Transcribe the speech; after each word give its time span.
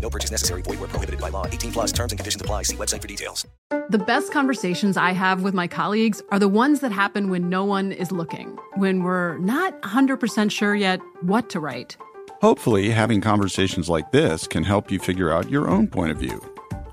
No 0.00 0.10
purchase 0.10 0.30
necessary. 0.30 0.62
Void 0.62 0.80
where 0.80 0.88
prohibited 0.88 1.20
by 1.20 1.30
law. 1.30 1.46
18 1.46 1.72
plus 1.72 1.92
terms 1.92 2.12
and 2.12 2.18
conditions 2.18 2.40
apply. 2.40 2.62
See 2.62 2.76
website 2.76 3.02
for 3.02 3.08
details. 3.08 3.46
The 3.90 3.98
best 3.98 4.32
conversations 4.32 4.96
I 4.96 5.12
have 5.12 5.42
with 5.42 5.54
my 5.54 5.66
colleagues 5.66 6.22
are 6.30 6.38
the 6.38 6.48
ones 6.48 6.80
that 6.80 6.92
happen 6.92 7.30
when 7.30 7.48
no 7.48 7.64
one 7.64 7.92
is 7.92 8.12
looking, 8.12 8.58
when 8.76 9.02
we're 9.02 9.38
not 9.38 9.80
100% 9.82 10.50
sure 10.50 10.74
yet 10.74 11.00
what 11.22 11.48
to 11.50 11.60
write. 11.60 11.96
Hopefully, 12.42 12.90
having 12.90 13.20
conversations 13.20 13.88
like 13.88 14.10
this 14.12 14.46
can 14.46 14.62
help 14.62 14.90
you 14.90 14.98
figure 14.98 15.32
out 15.32 15.50
your 15.50 15.68
own 15.68 15.86
point 15.88 16.10
of 16.10 16.18
view. 16.18 16.40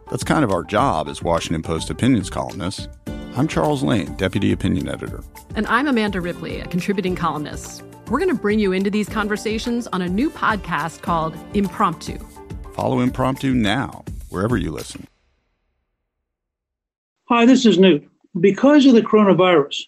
That's 0.09 0.23
kind 0.23 0.43
of 0.43 0.51
our 0.51 0.63
job 0.63 1.09
as 1.09 1.21
Washington 1.21 1.63
Post 1.63 1.89
opinions 1.89 2.29
columnists. 2.29 2.87
I'm 3.35 3.47
Charles 3.47 3.83
Lane, 3.83 4.13
Deputy 4.15 4.51
Opinion 4.51 4.87
Editor. 4.87 5.23
And 5.55 5.65
I'm 5.67 5.87
Amanda 5.87 6.21
Ripley, 6.21 6.59
a 6.59 6.67
contributing 6.67 7.15
columnist. 7.15 7.83
We're 8.09 8.19
going 8.19 8.29
to 8.29 8.39
bring 8.39 8.59
you 8.59 8.71
into 8.73 8.91
these 8.91 9.09
conversations 9.09 9.87
on 9.87 10.03
a 10.03 10.07
new 10.07 10.29
podcast 10.29 11.01
called 11.01 11.35
Impromptu. 11.55 12.19
Follow 12.73 13.01
Impromptu 13.01 13.53
now, 13.53 14.03
wherever 14.29 14.57
you 14.57 14.71
listen. 14.71 15.07
Hi, 17.29 17.45
this 17.45 17.65
is 17.65 17.77
Newt. 17.77 18.09
Because 18.39 18.87
of 18.87 18.93
the 18.93 19.01
coronavirus, 19.01 19.83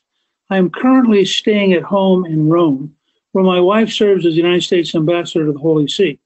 I 0.51 0.57
am 0.57 0.69
currently 0.69 1.25
staying 1.25 1.73
at 1.73 1.81
home 1.81 2.25
in 2.25 2.47
Rome, 2.47 2.95
where 3.31 3.43
my 3.43 3.59
wife 3.59 3.91
serves 3.91 4.25
as 4.25 4.33
the 4.33 4.41
United 4.41 4.61
States 4.61 4.93
ambassador 4.93 5.47
to 5.47 5.51
the 5.51 5.59
Holy 5.59 5.87
See. 5.87 6.19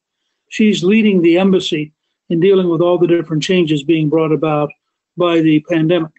She's 0.49 0.83
leading 0.83 1.21
the 1.21 1.37
embassy 1.37 1.93
in 2.27 2.41
dealing 2.41 2.67
with 2.67 2.81
all 2.81 2.97
the 2.97 3.07
different 3.07 3.41
changes 3.41 3.81
being 3.81 4.09
brought 4.09 4.33
about 4.33 4.69
by 5.15 5.39
the 5.39 5.61
pandemic. 5.69 6.11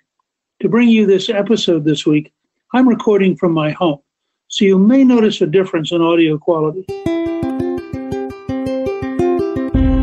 To 0.62 0.70
bring 0.70 0.88
you 0.88 1.06
this 1.06 1.28
episode 1.28 1.84
this 1.84 2.06
week, 2.06 2.32
I'm 2.72 2.88
recording 2.88 3.36
from 3.36 3.52
my 3.52 3.72
home, 3.72 4.00
so 4.48 4.64
you 4.64 4.78
may 4.78 5.04
notice 5.04 5.42
a 5.42 5.46
difference 5.46 5.92
in 5.92 6.00
audio 6.00 6.38
quality. 6.38 6.86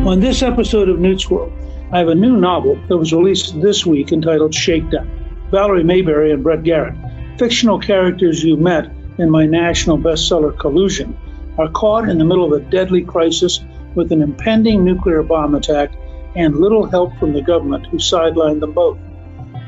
On 0.07 0.22
this 0.22 0.41
episode 0.41 0.88
of 0.88 1.00
Newt's 1.00 1.29
World, 1.29 1.51
I 1.91 1.97
have 1.97 2.07
a 2.07 2.16
new 2.16 2.38
novel 2.38 2.79
that 2.88 2.95
was 2.95 3.12
released 3.12 3.59
this 3.59 3.85
week 3.85 4.13
entitled 4.13 4.56
Shakedown. 4.56 5.06
Valerie 5.51 5.84
Mayberry 5.84 6.31
and 6.31 6.41
Brett 6.41 6.63
Garrett, 6.63 6.95
fictional 7.38 7.78
characters 7.78 8.41
you 8.41 8.56
met 8.56 8.90
in 9.18 9.29
my 9.29 9.45
national 9.45 9.97
bestseller 9.97 10.57
Collusion, 10.57 11.18
are 11.57 11.69
caught 11.72 12.07
in 12.07 12.19
the 12.19 12.23
middle 12.23 12.45
of 12.45 12.53
a 12.53 12.63
deadly 12.69 13.01
crisis 13.01 13.59
with 13.95 14.13
an 14.13 14.22
impending 14.22 14.85
nuclear 14.85 15.23
bomb 15.23 15.56
attack 15.56 15.91
and 16.38 16.56
little 16.56 16.85
help 16.89 17.13
from 17.18 17.34
the 17.34 17.41
government 17.41 17.85
who 17.88 17.97
sidelined 17.97 18.62
them 18.62 18.72
both. 18.72 18.97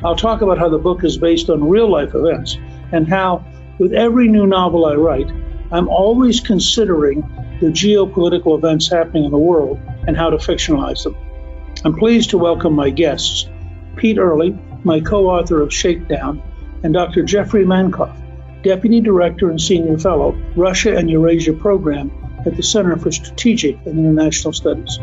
I'll 0.05 0.15
talk 0.15 0.41
about 0.41 0.57
how 0.57 0.69
the 0.69 0.77
book 0.77 1.03
is 1.03 1.17
based 1.17 1.49
on 1.49 1.67
real 1.67 1.91
life 1.91 2.15
events 2.15 2.57
and 2.93 3.09
how, 3.09 3.43
with 3.77 3.91
every 3.91 4.29
new 4.29 4.47
novel 4.47 4.85
I 4.85 4.93
write, 4.93 5.29
I'm 5.73 5.89
always 5.89 6.39
considering 6.39 7.23
the 7.59 7.67
geopolitical 7.67 8.57
events 8.57 8.89
happening 8.89 9.25
in 9.25 9.31
the 9.31 9.37
world 9.37 9.81
and 10.09 10.17
how 10.17 10.31
to 10.31 10.37
fictionalize 10.37 11.03
them. 11.03 11.15
I'm 11.85 11.95
pleased 11.95 12.31
to 12.31 12.39
welcome 12.39 12.73
my 12.73 12.89
guests, 12.89 13.47
Pete 13.95 14.17
Earley, 14.17 14.57
my 14.83 14.99
co 14.99 15.29
author 15.29 15.61
of 15.61 15.71
Shakedown, 15.71 16.41
and 16.81 16.95
Dr. 16.95 17.21
Jeffrey 17.21 17.63
Mankoff, 17.63 18.19
Deputy 18.63 19.01
Director 19.01 19.51
and 19.51 19.61
Senior 19.61 19.99
Fellow, 19.99 20.31
Russia 20.55 20.97
and 20.97 21.11
Eurasia 21.11 21.53
Program 21.53 22.11
at 22.43 22.55
the 22.55 22.63
Center 22.63 22.97
for 22.97 23.11
Strategic 23.11 23.75
and 23.85 23.99
International 23.99 24.51
Studies. 24.51 24.97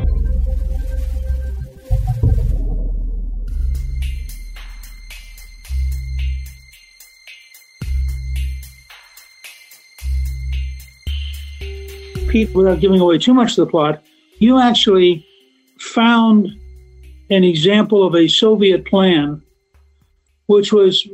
Pete, 12.26 12.52
without 12.52 12.80
giving 12.80 13.00
away 13.00 13.18
too 13.18 13.32
much 13.32 13.52
of 13.52 13.56
the 13.58 13.66
plot, 13.66 14.02
you 14.38 14.60
actually 14.60 15.26
found 15.78 16.48
an 17.30 17.44
example 17.44 18.06
of 18.06 18.14
a 18.14 18.28
Soviet 18.28 18.86
plan, 18.86 19.42
which 20.46 20.72
was 20.72 21.06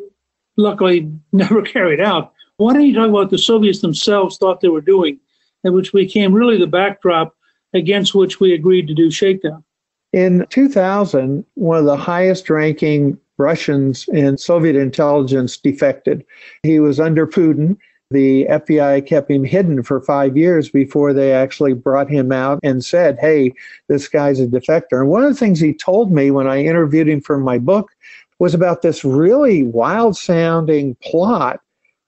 luckily 0.56 1.10
never 1.32 1.62
carried 1.62 2.00
out. 2.00 2.32
Why 2.56 2.74
don't 2.74 2.86
you 2.86 2.94
talk 2.94 3.08
about 3.08 3.12
what 3.12 3.30
the 3.30 3.38
Soviets 3.38 3.80
themselves 3.80 4.36
thought 4.36 4.60
they 4.60 4.68
were 4.68 4.80
doing, 4.80 5.18
and 5.64 5.74
which 5.74 5.92
became 5.92 6.32
really 6.32 6.58
the 6.58 6.66
backdrop 6.66 7.34
against 7.74 8.14
which 8.14 8.40
we 8.40 8.52
agreed 8.52 8.86
to 8.88 8.94
do 8.94 9.10
Shakedown? 9.10 9.64
In 10.12 10.46
2000, 10.50 11.44
one 11.54 11.78
of 11.78 11.86
the 11.86 11.96
highest 11.96 12.50
ranking 12.50 13.18
Russians 13.38 14.06
in 14.08 14.36
Soviet 14.36 14.76
intelligence 14.76 15.56
defected. 15.56 16.24
He 16.62 16.78
was 16.78 17.00
under 17.00 17.26
Putin. 17.26 17.76
The 18.12 18.46
FBI 18.50 19.06
kept 19.06 19.30
him 19.30 19.44
hidden 19.44 19.82
for 19.82 20.00
five 20.00 20.36
years 20.36 20.68
before 20.68 21.12
they 21.12 21.32
actually 21.32 21.72
brought 21.72 22.10
him 22.10 22.30
out 22.30 22.60
and 22.62 22.84
said, 22.84 23.18
hey, 23.18 23.52
this 23.88 24.06
guy's 24.08 24.38
a 24.38 24.46
defector. 24.46 25.00
And 25.00 25.08
one 25.08 25.24
of 25.24 25.30
the 25.30 25.38
things 25.38 25.60
he 25.60 25.72
told 25.72 26.12
me 26.12 26.30
when 26.30 26.46
I 26.46 26.62
interviewed 26.62 27.08
him 27.08 27.20
for 27.20 27.38
my 27.38 27.58
book 27.58 27.90
was 28.38 28.54
about 28.54 28.82
this 28.82 29.04
really 29.04 29.62
wild 29.62 30.16
sounding 30.16 30.94
plot 30.96 31.60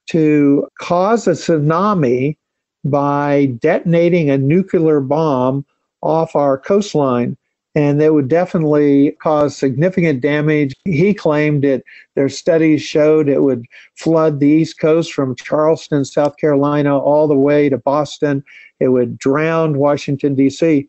to 0.09 0.69
cause 0.79 1.27
a 1.27 1.33
tsunami 1.33 2.37
by 2.85 3.47
detonating 3.61 4.29
a 4.29 4.37
nuclear 4.37 5.01
bomb 5.01 5.65
off 6.03 6.37
our 6.37 6.59
coastline 6.59 7.37
and 7.75 8.01
that 8.01 8.15
would 8.15 8.29
definitely 8.29 9.13
cause 9.23 9.57
significant 9.57 10.21
damage. 10.21 10.75
He 10.85 11.13
claimed 11.13 11.65
it, 11.65 11.85
their 12.15 12.29
studies 12.29 12.83
showed 12.83 13.29
it 13.29 13.43
would 13.43 13.67
flood 13.97 14.39
the 14.39 14.49
East 14.49 14.79
Coast 14.79 15.13
from 15.13 15.35
Charleston, 15.35 16.05
South 16.05 16.37
Carolina, 16.37 16.97
all 16.97 17.27
the 17.27 17.35
way 17.35 17.69
to 17.69 17.79
Boston. 17.79 18.45
It 18.81 18.89
would 18.89 19.19
drown 19.19 19.79
Washington, 19.79 20.35
D.C. 20.35 20.89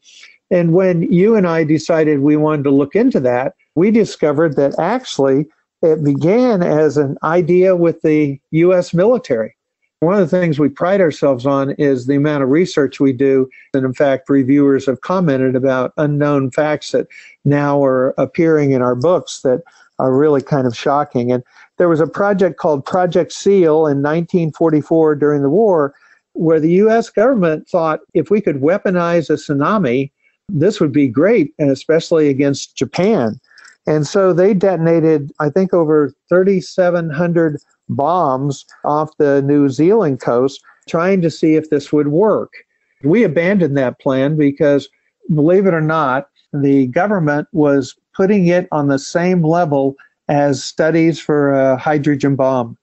And 0.52 0.74
when 0.74 1.02
you 1.12 1.36
and 1.36 1.48
I 1.48 1.64
decided 1.64 2.20
we 2.20 2.38
wanted 2.38 2.64
to 2.64 2.72
look 2.72 2.96
into 2.96 3.20
that, 3.22 3.56
we 3.74 3.90
discovered 3.90 4.56
that 4.58 4.78
actually 4.78 5.48
it 5.82 6.04
began 6.04 6.62
as 6.62 6.98
an 6.98 7.18
idea 7.24 7.76
with 7.76 8.02
the 8.02 8.40
U.S. 8.52 8.94
military. 8.94 9.55
One 10.02 10.16
of 10.16 10.30
the 10.30 10.40
things 10.40 10.60
we 10.60 10.70
pride 10.70 11.02
ourselves 11.02 11.46
on 11.46 11.72
is 11.72 12.06
the 12.06 12.16
amount 12.16 12.44
of 12.44 12.50
research 12.50 13.00
we 13.00 13.14
do. 13.14 13.50
And 13.74 13.86
in 13.86 13.94
fact, 13.94 14.30
reviewers 14.30 14.86
have 14.86 15.02
commented 15.02 15.56
about 15.56 15.94
unknown 15.98 16.52
facts 16.52 16.92
that 16.92 17.08
now 17.46 17.84
are 17.84 18.14
appearing 18.18 18.72
in 18.72 18.82
our 18.82 18.96
books 18.96 19.42
that 19.42 19.64
are 19.98 20.14
really 20.14 20.42
kind 20.42 20.68
of 20.68 20.76
shocking. 20.76 21.32
And 21.32 21.44
there 21.78 21.90
was 21.90 22.02
a 22.02 22.08
project 22.08 22.58
called 22.58 22.86
Project 22.86 23.32
SEAL 23.32 23.88
in 23.88 24.02
1944 24.02 25.16
during 25.16 25.42
the 25.42 25.50
war, 25.50 25.94
where 26.34 26.60
the 26.60 26.74
US 26.74 27.10
government 27.10 27.68
thought 27.68 28.02
if 28.14 28.30
we 28.30 28.42
could 28.42 28.58
weaponize 28.62 29.30
a 29.30 29.34
tsunami, 29.34 30.12
this 30.50 30.80
would 30.80 30.92
be 30.92 31.08
great, 31.08 31.54
and 31.58 31.72
especially 31.72 32.28
against 32.28 32.76
Japan. 32.76 33.40
And 33.88 34.08
so 34.08 34.34
they 34.34 34.54
detonated, 34.54 35.32
I 35.40 35.50
think, 35.50 35.74
over 35.74 36.14
3,700 36.30 37.62
bombs 37.90 38.66
off 38.84 39.16
the 39.18 39.42
New 39.44 39.70
Zealand 39.70 40.20
coast, 40.22 40.64
trying 40.90 41.22
to 41.22 41.30
see 41.30 41.56
if 41.56 41.70
this 41.70 41.94
would 41.94 42.08
work. 42.08 42.52
We 43.04 43.24
abandoned 43.24 43.78
that 43.78 44.00
plan 44.00 44.38
because, 44.38 44.90
believe 45.34 45.68
it 45.68 45.74
or 45.74 45.82
not, 45.82 46.30
the 46.52 46.88
government 46.88 47.48
was 47.52 47.96
putting 48.16 48.48
it 48.48 48.68
on 48.72 48.88
the 48.88 49.00
same 49.00 49.44
level 49.44 49.96
as 50.28 50.64
studies 50.64 51.20
for 51.20 51.54
a 51.54 51.78
hydrogen 51.78 52.36
bomb. 52.36 52.78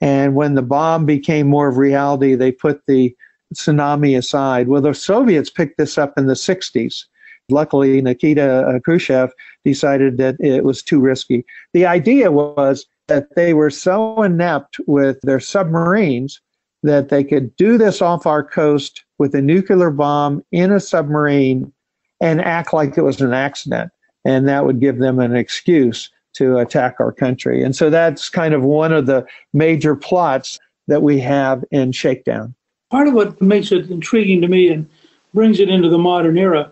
And 0.00 0.34
when 0.34 0.54
the 0.54 0.62
bomb 0.62 1.06
became 1.06 1.48
more 1.48 1.68
of 1.68 1.78
reality, 1.78 2.34
they 2.34 2.52
put 2.52 2.82
the 2.86 3.16
tsunami 3.54 4.16
aside. 4.16 4.68
Well, 4.68 4.82
the 4.82 4.94
Soviets 4.94 5.50
picked 5.50 5.78
this 5.78 5.96
up 5.98 6.16
in 6.16 6.26
the 6.26 6.34
60s. 6.34 7.06
Luckily, 7.50 8.00
Nikita 8.00 8.66
uh, 8.66 8.78
Khrushchev 8.80 9.32
decided 9.64 10.16
that 10.18 10.36
it 10.40 10.64
was 10.64 10.82
too 10.82 11.00
risky. 11.00 11.44
The 11.72 11.86
idea 11.86 12.32
was 12.32 12.86
that 13.08 13.34
they 13.34 13.52
were 13.52 13.70
so 13.70 14.22
inept 14.22 14.78
with 14.86 15.20
their 15.22 15.40
submarines 15.40 16.40
that 16.82 17.08
they 17.08 17.24
could 17.24 17.54
do 17.56 17.76
this 17.78 18.00
off 18.00 18.26
our 18.26 18.42
coast 18.42 19.04
with 19.18 19.34
a 19.34 19.42
nuclear 19.42 19.90
bomb 19.90 20.44
in 20.52 20.72
a 20.72 20.80
submarine 20.80 21.72
and 22.20 22.40
act 22.40 22.72
like 22.72 22.96
it 22.96 23.02
was 23.02 23.20
an 23.20 23.32
accident. 23.32 23.90
And 24.24 24.48
that 24.48 24.64
would 24.64 24.80
give 24.80 24.98
them 24.98 25.18
an 25.18 25.36
excuse 25.36 26.10
to 26.34 26.58
attack 26.58 26.96
our 26.98 27.12
country. 27.12 27.62
And 27.62 27.76
so 27.76 27.90
that's 27.90 28.28
kind 28.28 28.54
of 28.54 28.62
one 28.62 28.92
of 28.92 29.06
the 29.06 29.26
major 29.52 29.94
plots 29.94 30.58
that 30.88 31.02
we 31.02 31.20
have 31.20 31.64
in 31.70 31.92
Shakedown. 31.92 32.54
Part 32.90 33.08
of 33.08 33.14
what 33.14 33.40
makes 33.40 33.70
it 33.70 33.90
intriguing 33.90 34.40
to 34.40 34.48
me 34.48 34.68
and 34.68 34.88
brings 35.32 35.60
it 35.60 35.68
into 35.68 35.88
the 35.88 35.98
modern 35.98 36.38
era 36.38 36.70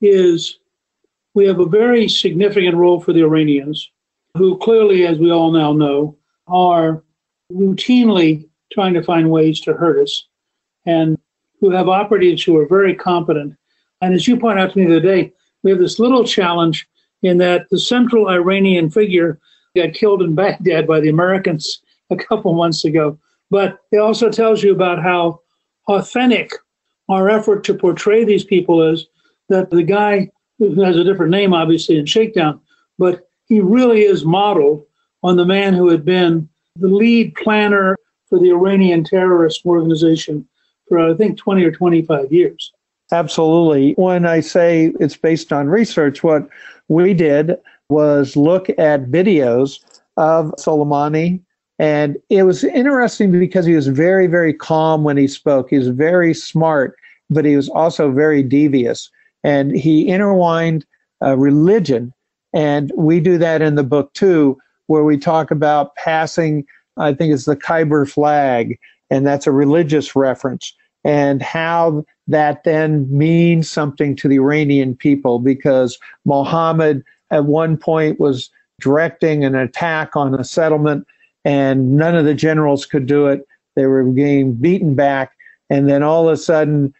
is 0.00 0.58
we 1.34 1.46
have 1.46 1.60
a 1.60 1.66
very 1.66 2.08
significant 2.08 2.76
role 2.76 3.00
for 3.00 3.12
the 3.12 3.22
Iranians, 3.22 3.90
who 4.36 4.58
clearly, 4.58 5.06
as 5.06 5.18
we 5.18 5.30
all 5.30 5.52
now 5.52 5.72
know, 5.72 6.16
are 6.46 7.02
routinely 7.52 8.48
trying 8.72 8.94
to 8.94 9.02
find 9.02 9.30
ways 9.30 9.60
to 9.60 9.74
hurt 9.74 9.98
us 10.02 10.26
and 10.84 11.18
who 11.60 11.70
have 11.70 11.88
operatives 11.88 12.42
who 12.42 12.56
are 12.56 12.66
very 12.66 12.94
competent. 12.94 13.54
And 14.00 14.14
as 14.14 14.28
you 14.28 14.38
point 14.38 14.58
out 14.58 14.72
to 14.72 14.78
me 14.78 14.84
the 14.84 14.96
other 14.96 15.00
day, 15.00 15.32
we 15.62 15.70
have 15.70 15.80
this 15.80 15.98
little 15.98 16.24
challenge 16.24 16.86
in 17.22 17.38
that 17.38 17.66
the 17.70 17.78
central 17.78 18.28
Iranian 18.28 18.90
figure 18.90 19.38
got 19.76 19.94
killed 19.94 20.22
in 20.22 20.34
Baghdad 20.34 20.86
by 20.86 21.00
the 21.00 21.08
Americans 21.08 21.80
a 22.10 22.16
couple 22.16 22.52
months 22.54 22.84
ago. 22.84 23.18
But 23.50 23.78
it 23.92 23.98
also 23.98 24.30
tells 24.30 24.62
you 24.62 24.72
about 24.72 25.02
how 25.02 25.40
authentic 25.88 26.52
our 27.08 27.28
effort 27.28 27.62
to 27.64 27.74
portray 27.74 28.24
these 28.24 28.44
people 28.44 28.82
is 28.82 29.06
that 29.48 29.70
the 29.70 29.82
guy 29.82 30.30
who 30.58 30.80
has 30.82 30.96
a 30.96 31.04
different 31.04 31.30
name, 31.30 31.52
obviously, 31.52 31.98
in 31.98 32.06
Shakedown, 32.06 32.60
but 32.98 33.28
he 33.46 33.60
really 33.60 34.02
is 34.02 34.24
modeled 34.24 34.84
on 35.22 35.36
the 35.36 35.46
man 35.46 35.74
who 35.74 35.88
had 35.88 36.04
been 36.04 36.48
the 36.76 36.88
lead 36.88 37.34
planner 37.34 37.96
for 38.28 38.38
the 38.38 38.50
Iranian 38.50 39.04
terrorist 39.04 39.64
organization 39.64 40.46
for, 40.88 40.98
I 40.98 41.14
think, 41.14 41.38
20 41.38 41.64
or 41.64 41.70
25 41.70 42.32
years. 42.32 42.72
Absolutely. 43.12 43.92
When 43.92 44.26
I 44.26 44.40
say 44.40 44.92
it's 44.98 45.16
based 45.16 45.52
on 45.52 45.68
research, 45.68 46.24
what 46.24 46.48
we 46.88 47.14
did 47.14 47.56
was 47.88 48.36
look 48.36 48.68
at 48.70 49.06
videos 49.06 49.80
of 50.16 50.52
Soleimani. 50.58 51.40
And 51.78 52.16
it 52.30 52.42
was 52.44 52.64
interesting 52.64 53.30
because 53.38 53.66
he 53.66 53.74
was 53.74 53.86
very, 53.86 54.26
very 54.26 54.52
calm 54.52 55.04
when 55.04 55.16
he 55.16 55.28
spoke. 55.28 55.70
He 55.70 55.78
was 55.78 55.88
very 55.88 56.34
smart, 56.34 56.96
but 57.30 57.44
he 57.44 57.54
was 57.54 57.68
also 57.68 58.10
very 58.10 58.42
devious. 58.42 59.10
And 59.46 59.70
he 59.70 60.08
intertwined 60.08 60.84
uh, 61.22 61.36
religion. 61.36 62.12
And 62.52 62.92
we 62.96 63.20
do 63.20 63.38
that 63.38 63.62
in 63.62 63.76
the 63.76 63.84
book 63.84 64.12
too, 64.12 64.58
where 64.88 65.04
we 65.04 65.16
talk 65.16 65.52
about 65.52 65.94
passing, 65.94 66.66
I 66.96 67.14
think 67.14 67.32
it's 67.32 67.44
the 67.44 67.54
Khyber 67.54 68.06
flag, 68.06 68.76
and 69.08 69.24
that's 69.24 69.46
a 69.46 69.52
religious 69.52 70.16
reference, 70.16 70.74
and 71.04 71.40
how 71.42 72.04
that 72.26 72.64
then 72.64 73.06
means 73.16 73.70
something 73.70 74.16
to 74.16 74.26
the 74.26 74.40
Iranian 74.40 74.96
people 74.96 75.38
because 75.38 75.96
Mohammed 76.24 77.04
at 77.30 77.44
one 77.44 77.76
point 77.76 78.18
was 78.18 78.50
directing 78.80 79.44
an 79.44 79.54
attack 79.54 80.16
on 80.16 80.34
a 80.34 80.42
settlement 80.42 81.06
and 81.44 81.96
none 81.96 82.16
of 82.16 82.24
the 82.24 82.34
generals 82.34 82.84
could 82.84 83.06
do 83.06 83.28
it. 83.28 83.46
They 83.76 83.86
were 83.86 84.02
being 84.02 84.54
beaten 84.54 84.96
back. 84.96 85.32
And 85.70 85.88
then 85.88 86.02
all 86.02 86.28
of 86.28 86.34
a 86.34 86.36
sudden, 86.36 86.92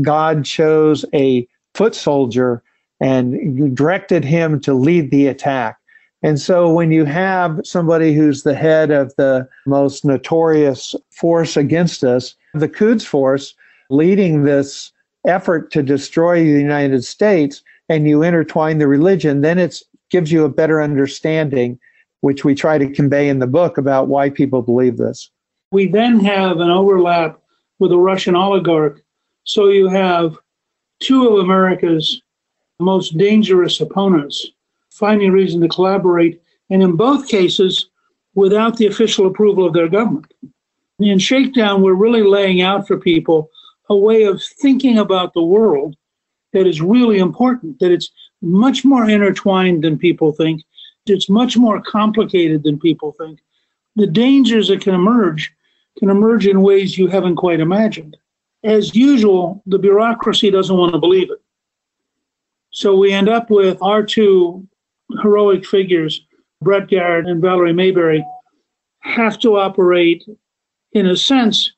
God 0.00 0.44
chose 0.44 1.04
a 1.14 1.46
foot 1.74 1.94
soldier 1.94 2.62
and 3.00 3.76
directed 3.76 4.24
him 4.24 4.60
to 4.60 4.74
lead 4.74 5.10
the 5.10 5.26
attack. 5.26 5.78
And 6.22 6.40
so 6.40 6.72
when 6.72 6.92
you 6.92 7.04
have 7.04 7.60
somebody 7.64 8.14
who's 8.14 8.44
the 8.44 8.54
head 8.54 8.90
of 8.90 9.14
the 9.16 9.48
most 9.66 10.04
notorious 10.04 10.94
force 11.10 11.56
against 11.56 12.04
us, 12.04 12.36
the 12.54 12.68
Quds 12.68 13.04
force, 13.04 13.54
leading 13.90 14.44
this 14.44 14.92
effort 15.26 15.72
to 15.72 15.82
destroy 15.82 16.44
the 16.44 16.60
United 16.60 17.04
States 17.04 17.62
and 17.88 18.08
you 18.08 18.22
intertwine 18.22 18.78
the 18.78 18.86
religion, 18.86 19.40
then 19.40 19.58
it 19.58 19.82
gives 20.10 20.30
you 20.30 20.44
a 20.44 20.48
better 20.48 20.80
understanding, 20.80 21.78
which 22.20 22.44
we 22.44 22.54
try 22.54 22.78
to 22.78 22.88
convey 22.88 23.28
in 23.28 23.40
the 23.40 23.46
book 23.46 23.76
about 23.76 24.06
why 24.06 24.30
people 24.30 24.62
believe 24.62 24.98
this. 24.98 25.28
We 25.72 25.88
then 25.88 26.20
have 26.20 26.60
an 26.60 26.70
overlap 26.70 27.40
with 27.80 27.90
a 27.90 27.98
Russian 27.98 28.36
oligarch. 28.36 29.02
So 29.44 29.68
you 29.68 29.88
have 29.88 30.38
two 31.02 31.28
of 31.28 31.44
America's 31.44 32.22
most 32.78 33.16
dangerous 33.18 33.80
opponents 33.80 34.46
finding 34.90 35.32
reason 35.32 35.60
to 35.60 35.68
collaborate, 35.68 36.40
and 36.70 36.82
in 36.82 36.96
both 36.96 37.28
cases, 37.28 37.88
without 38.34 38.76
the 38.76 38.86
official 38.86 39.26
approval 39.26 39.66
of 39.66 39.72
their 39.72 39.88
government. 39.88 40.32
In 40.98 41.18
Shakedown, 41.18 41.82
we're 41.82 41.94
really 41.94 42.22
laying 42.22 42.62
out 42.62 42.86
for 42.86 42.98
people 42.98 43.50
a 43.88 43.96
way 43.96 44.24
of 44.24 44.42
thinking 44.60 44.98
about 44.98 45.34
the 45.34 45.42
world 45.42 45.96
that 46.52 46.66
is 46.66 46.80
really 46.80 47.18
important, 47.18 47.78
that 47.80 47.90
it's 47.90 48.10
much 48.42 48.84
more 48.84 49.08
intertwined 49.08 49.82
than 49.82 49.98
people 49.98 50.32
think. 50.32 50.62
It's 51.06 51.28
much 51.28 51.56
more 51.56 51.82
complicated 51.82 52.62
than 52.62 52.78
people 52.78 53.12
think. 53.18 53.40
The 53.96 54.06
dangers 54.06 54.68
that 54.68 54.80
can 54.80 54.94
emerge 54.94 55.52
can 55.98 56.10
emerge 56.10 56.46
in 56.46 56.62
ways 56.62 56.96
you 56.96 57.08
haven't 57.08 57.36
quite 57.36 57.60
imagined. 57.60 58.16
As 58.64 58.94
usual, 58.94 59.62
the 59.66 59.78
bureaucracy 59.78 60.50
doesn't 60.50 60.76
want 60.76 60.92
to 60.92 60.98
believe 60.98 61.30
it. 61.30 61.40
So 62.70 62.96
we 62.96 63.12
end 63.12 63.28
up 63.28 63.50
with 63.50 63.80
our 63.82 64.02
two 64.02 64.66
heroic 65.20 65.66
figures, 65.66 66.24
Brett 66.62 66.88
Garrett 66.88 67.26
and 67.26 67.42
Valerie 67.42 67.72
Mayberry, 67.72 68.24
have 69.00 69.38
to 69.40 69.58
operate, 69.58 70.24
in 70.92 71.06
a 71.06 71.16
sense, 71.16 71.72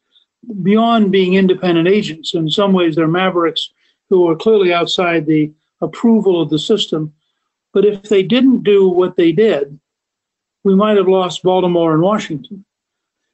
beyond 0.63 1.11
being 1.11 1.35
independent 1.35 1.89
agents. 1.89 2.35
In 2.35 2.51
some 2.51 2.73
ways, 2.73 2.95
they're 2.95 3.09
mavericks 3.09 3.71
who 4.11 4.29
are 4.29 4.37
clearly 4.37 4.73
outside 4.73 5.27
the 5.27 5.53
approval 5.81 6.41
of 6.41 6.51
the 6.51 6.59
system. 6.59 7.13
But 7.73 7.85
if 7.85 8.03
they 8.05 8.23
didn't 8.23 8.63
do 8.63 8.89
what 8.89 9.17
they 9.17 9.33
did, 9.33 9.81
we 10.65 10.75
might 10.75 10.97
have 10.97 11.09
lost 11.09 11.43
Baltimore 11.43 11.93
and 11.93 12.03
Washington. 12.03 12.65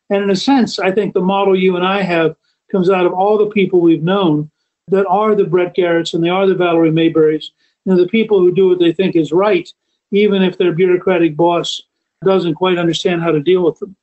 And 0.09 0.23
in 0.23 0.31
a 0.31 0.37
sense, 0.37 0.79
I 0.79 0.91
think 0.93 1.15
the 1.15 1.21
model 1.21 1.57
you 1.57 1.77
and 1.77 1.87
I 1.87 2.03
have 2.03 2.37
comes 2.71 2.91
out 2.91 3.07
of 3.07 3.13
all 3.13 3.37
the 3.39 3.51
people 3.51 3.81
we've 3.81 4.03
known 4.03 4.51
that 4.89 5.07
are 5.07 5.35
the 5.35 5.45
Brett 5.45 5.77
Garretts 5.77 6.15
and 6.15 6.23
they 6.23 6.29
are 6.29 6.47
the 6.47 6.55
Valerie 6.55 6.91
Mayberrys, 6.91 7.47
and 7.87 7.99
the 7.99 8.09
people 8.09 8.39
who 8.39 8.55
do 8.55 8.69
what 8.69 8.79
they 8.79 8.93
think 8.93 9.17
is 9.17 9.33
right, 9.33 9.69
even 10.11 10.43
if 10.43 10.59
their 10.59 10.73
bureaucratic 10.73 11.37
boss 11.37 11.81
doesn't 12.25 12.55
quite 12.55 12.79
understand 12.79 13.23
how 13.23 13.31
to 13.31 13.41
deal 13.41 13.65
with 13.65 13.79
them. 13.79 13.97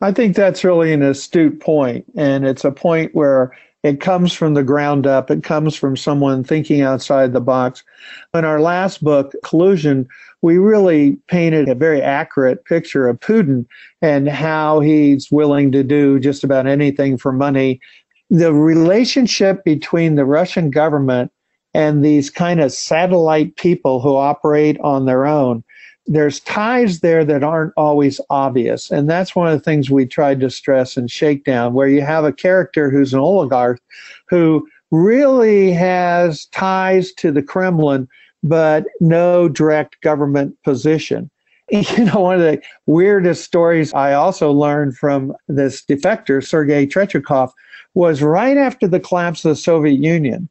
I 0.00 0.12
think 0.12 0.36
that's 0.36 0.64
really 0.64 0.92
an 0.92 1.02
astute 1.02 1.60
point, 1.60 2.04
and 2.16 2.46
it's 2.46 2.64
a 2.64 2.70
point 2.70 3.14
where 3.14 3.52
it 3.82 4.00
comes 4.00 4.32
from 4.32 4.54
the 4.54 4.62
ground 4.62 5.06
up. 5.06 5.30
It 5.30 5.42
comes 5.42 5.76
from 5.76 5.96
someone 5.96 6.42
thinking 6.42 6.82
outside 6.82 7.32
the 7.32 7.40
box. 7.40 7.84
In 8.34 8.44
our 8.44 8.60
last 8.60 9.02
book, 9.02 9.34
Collusion, 9.44 10.08
we 10.42 10.58
really 10.58 11.16
painted 11.28 11.68
a 11.68 11.74
very 11.74 12.02
accurate 12.02 12.64
picture 12.64 13.08
of 13.08 13.20
Putin 13.20 13.66
and 14.02 14.28
how 14.28 14.80
he's 14.80 15.30
willing 15.30 15.72
to 15.72 15.82
do 15.82 16.18
just 16.18 16.44
about 16.44 16.66
anything 16.66 17.16
for 17.18 17.32
money. 17.32 17.80
The 18.30 18.52
relationship 18.52 19.64
between 19.64 20.16
the 20.16 20.24
Russian 20.24 20.70
government 20.70 21.32
and 21.74 22.04
these 22.04 22.30
kind 22.30 22.60
of 22.60 22.72
satellite 22.72 23.56
people 23.56 24.00
who 24.00 24.16
operate 24.16 24.78
on 24.80 25.06
their 25.06 25.26
own 25.26 25.64
there's 26.08 26.40
ties 26.40 27.00
there 27.00 27.24
that 27.24 27.44
aren't 27.44 27.74
always 27.76 28.20
obvious. 28.30 28.90
And 28.90 29.08
that's 29.08 29.36
one 29.36 29.46
of 29.46 29.52
the 29.52 29.62
things 29.62 29.90
we 29.90 30.06
tried 30.06 30.40
to 30.40 30.50
stress 30.50 30.96
in 30.96 31.06
Shakedown, 31.06 31.74
where 31.74 31.88
you 31.88 32.00
have 32.00 32.24
a 32.24 32.32
character 32.32 32.90
who's 32.90 33.12
an 33.12 33.20
oligarch 33.20 33.78
who 34.28 34.66
really 34.90 35.70
has 35.72 36.46
ties 36.46 37.12
to 37.12 37.30
the 37.30 37.42
Kremlin, 37.42 38.08
but 38.42 38.86
no 39.00 39.48
direct 39.48 40.00
government 40.00 40.56
position. 40.64 41.30
You 41.70 42.06
know, 42.06 42.20
one 42.20 42.36
of 42.36 42.40
the 42.40 42.62
weirdest 42.86 43.44
stories 43.44 43.92
I 43.92 44.14
also 44.14 44.50
learned 44.50 44.96
from 44.96 45.34
this 45.48 45.84
defector, 45.84 46.42
Sergei 46.42 46.86
Tretyakov, 46.86 47.50
was 47.94 48.22
right 48.22 48.56
after 48.56 48.86
the 48.86 49.00
collapse 49.00 49.44
of 49.44 49.50
the 49.50 49.56
Soviet 49.56 49.98
Union, 49.98 50.48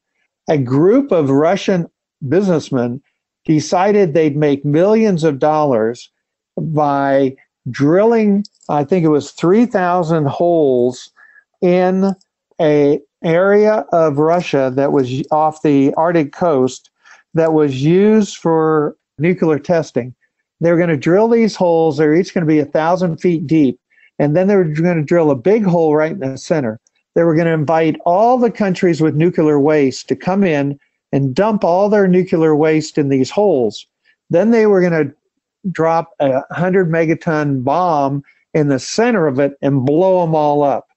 a 0.50 0.58
group 0.58 1.12
of 1.12 1.30
Russian 1.30 1.90
businessmen 2.28 3.02
decided 3.46 4.14
they'd 4.14 4.36
make 4.36 4.66
millions 4.66 5.24
of 5.24 5.40
dollars 5.40 6.10
by 6.58 7.36
drilling, 7.70 8.46
I 8.70 8.84
think 8.84 9.06
it 9.06 9.10
was 9.10 9.32
3,000 9.32 10.28
holes 10.28 11.12
in 11.62 12.14
a 12.60 13.00
area 13.24 13.86
of 13.92 14.18
Russia 14.18 14.72
that 14.76 14.92
was 14.92 15.24
off 15.32 15.62
the 15.62 15.94
Arctic 15.96 16.34
coast 16.34 16.90
that 17.34 17.54
was 17.54 17.84
used 17.84 18.38
for 18.38 18.96
nuclear 19.18 19.60
testing. 19.60 20.14
They 20.60 20.72
were 20.72 20.78
going 20.78 20.90
to 20.90 20.98
drill 20.98 21.28
these 21.28 21.56
holes. 21.56 21.98
They're 21.98 22.16
each 22.16 22.34
going 22.34 22.46
to 22.46 22.52
be 22.52 22.60
a 22.60 22.66
thousand 22.66 23.18
feet 23.18 23.48
deep. 23.48 23.80
And 24.20 24.36
then 24.36 24.48
they 24.48 24.56
were 24.56 24.64
going 24.64 24.98
to 24.98 25.04
drill 25.04 25.30
a 25.30 25.36
big 25.36 25.64
hole 25.64 25.96
right 25.96 26.12
in 26.12 26.20
the 26.20 26.38
center. 26.38 26.80
They 27.18 27.24
were 27.24 27.34
going 27.34 27.48
to 27.48 27.54
invite 27.54 28.00
all 28.06 28.38
the 28.38 28.52
countries 28.52 29.02
with 29.02 29.16
nuclear 29.16 29.60
waste 29.60 30.08
to 30.10 30.16
come 30.16 30.44
in 30.44 30.80
and 31.12 31.34
dump 31.34 31.64
all 31.64 31.90
their 31.90 32.08
nuclear 32.08 32.56
waste 32.56 33.00
in 33.00 33.10
these 33.10 33.32
holes. 33.32 33.88
Then 34.30 34.52
they 34.52 34.68
were 34.68 34.82
going 34.82 35.08
to 35.08 35.16
drop 35.72 36.12
a 36.20 36.30
100 36.50 36.92
megaton 36.92 37.64
bomb 37.64 38.22
in 38.54 38.68
the 38.68 38.78
center 38.78 39.26
of 39.26 39.40
it 39.40 39.58
and 39.64 39.84
blow 39.84 40.22
them 40.22 40.36
all 40.36 40.62
up. 40.62 40.90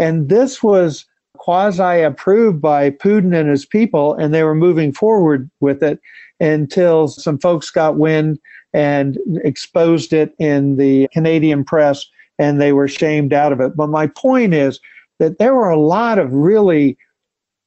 And 0.00 0.28
this 0.28 0.64
was 0.64 1.04
quasi 1.36 2.02
approved 2.02 2.60
by 2.60 2.90
Putin 2.90 3.32
and 3.32 3.48
his 3.48 3.64
people, 3.64 4.14
and 4.14 4.34
they 4.34 4.42
were 4.42 4.56
moving 4.56 4.92
forward 4.92 5.48
with 5.60 5.80
it 5.84 6.00
until 6.40 7.06
some 7.06 7.38
folks 7.38 7.70
got 7.70 7.98
wind 7.98 8.40
and 8.72 9.16
exposed 9.44 10.12
it 10.12 10.34
in 10.40 10.74
the 10.74 11.06
Canadian 11.12 11.62
press, 11.62 12.04
and 12.36 12.60
they 12.60 12.72
were 12.72 12.88
shamed 12.88 13.32
out 13.32 13.52
of 13.52 13.60
it. 13.60 13.76
But 13.76 13.90
my 13.90 14.08
point 14.08 14.54
is 14.54 14.80
that 15.18 15.38
there 15.38 15.54
were 15.54 15.70
a 15.70 15.78
lot 15.78 16.18
of 16.18 16.32
really 16.32 16.96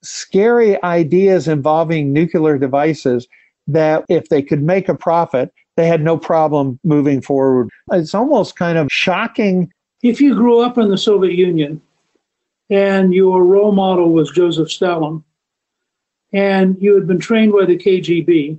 scary 0.03 0.81
ideas 0.83 1.47
involving 1.47 2.11
nuclear 2.11 2.57
devices 2.57 3.27
that 3.67 4.03
if 4.09 4.29
they 4.29 4.41
could 4.41 4.61
make 4.61 4.89
a 4.89 4.95
profit, 4.95 5.53
they 5.77 5.87
had 5.87 6.01
no 6.01 6.17
problem 6.17 6.79
moving 6.83 7.21
forward. 7.21 7.69
It's 7.91 8.15
almost 8.15 8.55
kind 8.55 8.77
of 8.77 8.87
shocking. 8.91 9.71
If 10.01 10.19
you 10.19 10.35
grew 10.35 10.61
up 10.61 10.77
in 10.77 10.89
the 10.89 10.97
Soviet 10.97 11.35
Union 11.35 11.81
and 12.69 13.13
your 13.13 13.43
role 13.43 13.71
model 13.71 14.11
was 14.11 14.31
Joseph 14.31 14.71
Stalin, 14.71 15.23
and 16.33 16.77
you 16.81 16.95
had 16.95 17.07
been 17.07 17.19
trained 17.19 17.51
by 17.51 17.65
the 17.65 17.77
KGB, 17.77 18.57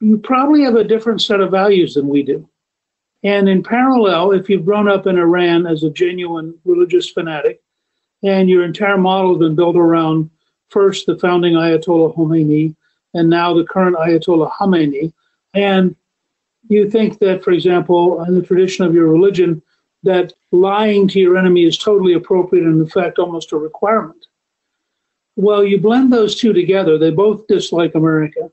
you 0.00 0.18
probably 0.18 0.62
have 0.62 0.76
a 0.76 0.84
different 0.84 1.20
set 1.20 1.40
of 1.40 1.50
values 1.50 1.94
than 1.94 2.08
we 2.08 2.22
do. 2.22 2.48
And 3.22 3.48
in 3.48 3.62
parallel, 3.62 4.32
if 4.32 4.48
you've 4.48 4.64
grown 4.64 4.88
up 4.88 5.06
in 5.06 5.18
Iran 5.18 5.66
as 5.66 5.82
a 5.82 5.90
genuine 5.90 6.58
religious 6.64 7.10
fanatic, 7.10 7.60
and 8.22 8.48
your 8.48 8.64
entire 8.64 8.98
model 8.98 9.30
has 9.30 9.38
been 9.38 9.56
built 9.56 9.76
around 9.76 10.30
first 10.68 11.06
the 11.06 11.18
founding 11.18 11.54
Ayatollah 11.54 12.14
Khomeini, 12.14 12.74
and 13.14 13.28
now 13.28 13.54
the 13.54 13.64
current 13.64 13.96
Ayatollah 13.96 14.52
Khamenei, 14.52 15.12
and 15.54 15.96
you 16.68 16.88
think 16.88 17.18
that, 17.18 17.42
for 17.42 17.50
example, 17.50 18.22
in 18.24 18.34
the 18.34 18.42
tradition 18.42 18.84
of 18.84 18.94
your 18.94 19.08
religion, 19.08 19.60
that 20.02 20.32
lying 20.52 21.08
to 21.08 21.18
your 21.18 21.36
enemy 21.36 21.64
is 21.64 21.76
totally 21.76 22.12
appropriate 22.14 22.64
and, 22.64 22.80
in 22.80 22.88
fact, 22.88 23.18
almost 23.18 23.52
a 23.52 23.56
requirement. 23.56 24.26
Well, 25.36 25.64
you 25.64 25.80
blend 25.80 26.12
those 26.12 26.36
two 26.36 26.52
together, 26.52 26.98
they 26.98 27.10
both 27.10 27.46
dislike 27.46 27.94
America. 27.94 28.50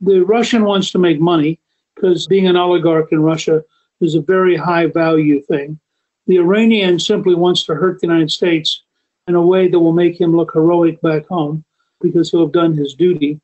The 0.00 0.20
Russian 0.20 0.64
wants 0.64 0.90
to 0.90 0.98
make 0.98 1.20
money 1.20 1.58
because 1.94 2.26
being 2.26 2.46
an 2.46 2.56
oligarch 2.56 3.12
in 3.12 3.22
Russia 3.22 3.64
is 4.00 4.14
a 4.14 4.20
very 4.20 4.56
high 4.56 4.86
value 4.86 5.40
thing. 5.42 5.78
The 6.26 6.38
Iranian 6.38 6.98
simply 6.98 7.34
wants 7.34 7.64
to 7.64 7.74
hurt 7.74 8.00
the 8.00 8.06
United 8.06 8.30
States 8.30 8.82
in 9.28 9.34
a 9.34 9.42
way 9.42 9.68
that 9.68 9.78
will 9.78 9.92
make 9.92 10.20
him 10.20 10.36
look 10.36 10.52
heroic 10.52 11.00
back 11.00 11.26
home 11.26 11.64
because 12.00 12.30
he'll 12.30 12.42
have 12.42 12.52
done 12.52 12.74
his 12.74 12.94
duty. 12.94 13.40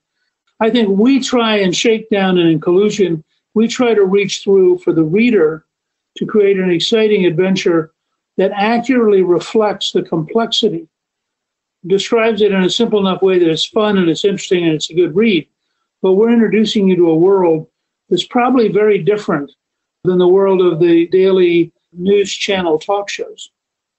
I 0.61 0.71
think 0.71 0.89
we 0.89 1.21
try 1.21 1.57
and 1.57 1.75
shake 1.75 2.09
down 2.11 2.39
and 2.39 2.49
in 2.49 2.61
collusion, 2.61 3.25
we 3.55 3.67
try 3.67 3.95
to 3.95 4.05
reach 4.05 4.43
through 4.43 4.79
for 4.79 4.93
the 4.93 5.03
reader 5.03 5.67
to 6.19 6.27
create 6.27 6.59
an 6.59 6.71
exciting 6.71 7.27
adventure 7.27 7.93
that 8.37 8.53
accurately 8.53 9.23
reflects 9.23 9.93
the 9.93 10.03
complexity, 10.03 10.89
describes 11.87 12.43
it 12.43 12.53
in 12.53 12.63
a 12.63 12.71
simple 12.71 13.01
enough 13.01 13.23
way 13.23 13.39
that 13.39 13.51
it's 13.51 13.67
fun 13.67 13.99
and 13.99 14.09
it's 14.09 14.25
interesting 14.25 14.65
and 14.65 14.75
it's 14.75 14.91
a 14.91 14.95
good 14.95 15.15
read. 15.17 15.49
But 16.01 16.13
we're 16.13 16.33
introducing 16.33 16.89
you 16.89 16.97
to 16.97 17.11
a 17.11 17.17
world 17.17 17.69
that's 18.09 18.27
probably 18.27 18.69
very 18.69 18.99
different 18.99 19.53
than 20.05 20.19
the 20.19 20.29
world 20.29 20.61
of 20.61 20.81
the 20.81 21.07
daily 21.09 21.73
news 21.93 22.33
channel 22.33 22.79
talk 22.79 23.09
shows. 23.09 23.51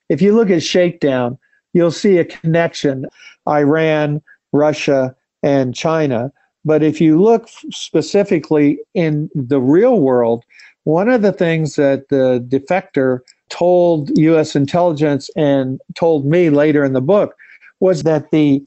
If 0.10 0.22
you 0.22 0.36
look 0.36 0.50
at 0.50 0.64
Shakedown, 0.64 1.38
you'll 1.74 1.92
see 1.92 2.18
a 2.18 2.26
connection 2.26 3.08
Iran, 3.48 4.22
Russia, 4.52 5.16
and 5.42 5.76
China. 5.76 6.32
But 6.66 6.82
if 6.82 7.02
you 7.02 7.22
look 7.22 7.50
specifically 7.72 8.80
in 8.94 9.30
the 9.36 9.60
real 9.60 10.00
world, 10.00 10.46
one 10.86 11.10
of 11.10 11.22
the 11.22 11.34
things 11.34 11.76
that 11.76 12.10
the 12.10 12.46
defector 12.48 13.20
told 13.50 14.18
US 14.18 14.56
intelligence 14.56 15.30
and 15.36 15.82
told 15.94 16.26
me 16.26 16.50
later 16.50 16.84
in 16.84 16.94
the 16.94 17.02
book 17.02 17.36
was 17.80 18.04
that 18.04 18.32
the 18.32 18.64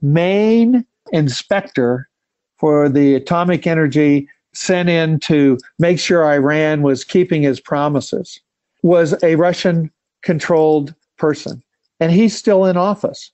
main 0.00 0.86
inspector 1.12 2.08
for 2.58 2.88
the 2.88 3.14
atomic 3.14 3.66
energy 3.66 4.28
sent 4.54 4.88
in 4.88 5.18
to 5.18 5.58
make 5.78 5.98
sure 5.98 6.24
Iran 6.24 6.82
was 6.82 7.04
keeping 7.04 7.42
his 7.42 7.60
promises 7.60 8.40
was 8.82 9.14
a 9.22 9.36
Russian 9.36 9.90
controlled 10.22 10.94
person. 11.16 11.62
And 12.02 12.10
he's 12.10 12.36
still 12.36 12.64
in 12.64 12.76
office. 12.76 13.30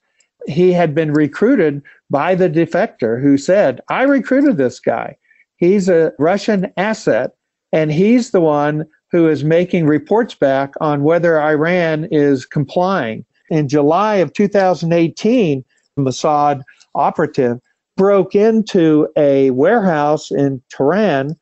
He 0.47 0.75
had 0.75 0.95
been 0.95 1.15
recruited 1.15 1.81
by 2.11 2.35
the 2.35 2.51
defector 2.51 3.19
who 3.19 3.39
said, 3.39 3.81
I 3.89 4.03
recruited 4.03 4.59
this 4.59 4.79
guy. 4.79 5.17
He's 5.57 5.89
a 5.89 6.13
Russian 6.19 6.71
asset 6.77 7.31
and 7.73 7.91
he's 7.91 8.31
the 8.31 8.43
one 8.43 8.85
who 9.11 9.27
is 9.27 9.43
making 9.43 9.87
reports 9.87 10.35
back 10.35 10.75
on 10.83 11.03
whether 11.03 11.41
Iran 11.41 12.09
is 12.11 12.45
complying. 12.45 13.25
In 13.49 13.69
July 13.69 14.17
of 14.17 14.35
2018, 14.35 15.65
Mossad 15.99 16.61
operative 16.95 17.59
broke 17.97 18.35
into 18.35 19.09
a 19.17 19.49
warehouse 19.53 20.31
in 20.31 20.63
Tehran 20.69 21.39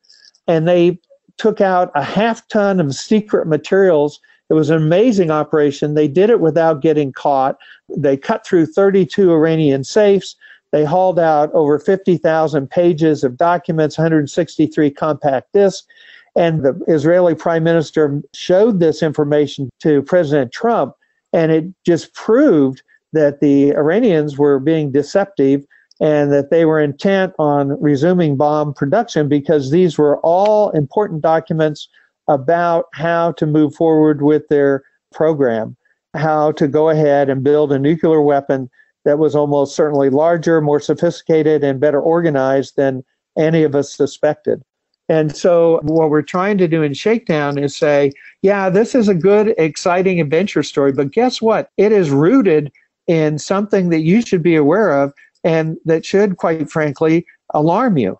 and 0.47 0.65
they 0.65 0.97
took 1.35 1.59
out 1.59 1.91
a 1.93 2.05
half 2.05 2.47
ton 2.47 2.79
of 2.79 2.95
secret 2.95 3.47
materials. 3.47 4.21
It 4.49 4.53
was 4.53 4.69
an 4.69 4.77
amazing 4.77 5.29
operation. 5.31 5.93
They 5.93 6.07
did 6.07 6.29
it 6.29 6.39
without 6.39 6.81
getting 6.81 7.11
caught. 7.11 7.57
They 7.95 8.15
cut 8.15 8.45
through 8.45 8.67
32 8.67 9.31
Iranian 9.31 9.83
safes. 9.83 10.35
They 10.71 10.85
hauled 10.85 11.19
out 11.19 11.51
over 11.53 11.79
50,000 11.79 12.69
pages 12.69 13.23
of 13.23 13.37
documents, 13.37 13.97
163 13.97 14.91
compact 14.91 15.53
discs. 15.53 15.87
And 16.35 16.63
the 16.63 16.79
Israeli 16.87 17.35
prime 17.35 17.63
minister 17.63 18.21
showed 18.33 18.79
this 18.79 19.01
information 19.01 19.69
to 19.79 20.03
President 20.03 20.51
Trump, 20.51 20.93
and 21.33 21.51
it 21.51 21.65
just 21.83 22.13
proved 22.13 22.83
that 23.13 23.39
the 23.39 23.75
Iranians 23.75 24.37
were 24.37 24.59
being 24.59 24.91
deceptive 24.91 25.65
and 25.99 26.31
that 26.31 26.51
they 26.51 26.65
were 26.65 26.79
intent 26.79 27.33
on 27.39 27.81
resuming 27.81 28.37
bomb 28.37 28.73
production 28.73 29.27
because 29.27 29.71
these 29.71 29.97
were 29.97 30.19
all 30.19 30.69
important 30.71 31.21
documents 31.21 31.89
about 32.27 32.85
how 32.93 33.31
to 33.33 33.45
move 33.45 33.75
forward 33.75 34.21
with 34.21 34.47
their 34.49 34.83
program, 35.13 35.75
how 36.13 36.51
to 36.53 36.67
go 36.67 36.89
ahead 36.89 37.29
and 37.29 37.43
build 37.43 37.71
a 37.71 37.79
nuclear 37.79 38.21
weapon 38.21 38.69
that 39.05 39.19
was 39.19 39.35
almost 39.35 39.75
certainly 39.75 40.09
larger, 40.09 40.59
more 40.59 40.79
sophisticated, 40.79 41.63
and 41.63 41.79
better 41.79 42.01
organized 42.01 42.75
than 42.75 43.03
any 43.37 43.63
of 43.63 43.75
us 43.75 43.93
suspected. 43.93 44.61
And 45.09 45.35
so, 45.35 45.79
what 45.83 46.09
we're 46.09 46.21
trying 46.21 46.57
to 46.57 46.67
do 46.67 46.83
in 46.83 46.93
Shakedown 46.93 47.57
is 47.57 47.75
say, 47.75 48.11
yeah, 48.41 48.69
this 48.69 48.93
is 48.93 49.07
a 49.07 49.15
good, 49.15 49.55
exciting 49.57 50.19
adventure 50.19 50.63
story, 50.63 50.91
but 50.91 51.11
guess 51.11 51.41
what? 51.41 51.69
It 51.77 51.93
is 51.93 52.09
rooted 52.09 52.71
in 53.07 53.39
something 53.39 53.89
that 53.89 54.01
you 54.01 54.21
should 54.21 54.43
be 54.43 54.55
aware 54.55 54.91
of 54.91 55.13
and 55.45 55.77
that 55.85 56.05
should, 56.05 56.35
quite 56.35 56.69
frankly, 56.69 57.25
alarm 57.53 57.97
you. 57.97 58.19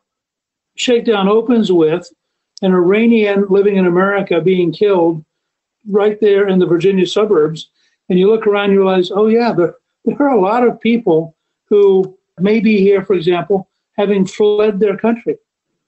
Shakedown 0.77 1.27
opens 1.27 1.71
with 1.71 2.09
an 2.61 2.73
Iranian 2.73 3.45
living 3.49 3.77
in 3.77 3.85
America 3.85 4.41
being 4.41 4.71
killed 4.71 5.23
right 5.89 6.19
there 6.19 6.47
in 6.47 6.59
the 6.59 6.65
Virginia 6.65 7.05
suburbs. 7.05 7.69
And 8.09 8.17
you 8.17 8.29
look 8.29 8.47
around, 8.47 8.71
you 8.71 8.79
realize, 8.79 9.11
oh, 9.11 9.27
yeah, 9.27 9.51
there, 9.53 9.75
there 10.05 10.21
are 10.21 10.35
a 10.35 10.41
lot 10.41 10.65
of 10.65 10.79
people 10.79 11.35
who 11.65 12.17
may 12.39 12.59
be 12.59 12.79
here, 12.79 13.03
for 13.03 13.13
example, 13.13 13.69
having 13.97 14.25
fled 14.25 14.79
their 14.79 14.97
country 14.97 15.37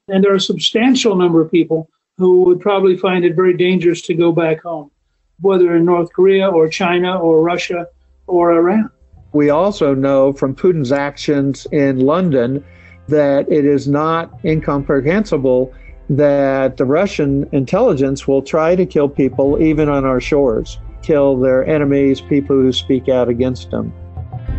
and 0.10 0.24
there 0.24 0.32
are 0.32 0.38
a 0.38 0.42
substantial 0.42 1.16
number 1.16 1.42
of 1.42 1.52
people 1.52 1.90
who 2.18 2.44
would 2.44 2.60
probably 2.60 2.98
find 2.98 3.24
it 3.24 3.36
very 3.36 3.56
dangerous 3.56 4.02
to 4.02 4.14
go 4.14 4.32
back 4.32 4.62
home, 4.62 4.92
whether 5.40 5.76
in 5.76 5.86
North 5.86 6.12
Korea 6.12 6.50
or 6.50 6.68
China 6.68 7.18
or 7.18 7.42
Russia 7.42 7.88
or 8.28 8.52
Iran. 8.52 8.90
We 9.32 9.52
also 9.52 9.94
know 9.94 10.34
from 10.34 10.56
Putin's 10.56 10.92
actions 10.92 11.68
in 11.72 12.00
London 12.00 12.64
that 13.08 13.50
it 13.52 13.66
is 13.66 13.88
not 13.88 14.34
incomprehensible 14.44 15.74
that 16.10 16.78
the 16.78 16.86
Russian 16.86 17.48
intelligence 17.52 18.28
will 18.28 18.42
try 18.42 18.76
to 18.76 18.86
kill 18.86 19.08
people 19.08 19.62
even 19.62 19.90
on 19.90 20.06
our 20.06 20.20
shores, 20.20 20.80
kill 21.04 21.38
their 21.38 21.66
enemies, 21.66 22.20
people 22.20 22.56
who 22.56 22.74
speak 22.74 23.08
out 23.08 23.30
against 23.30 23.70
them. 23.70 23.94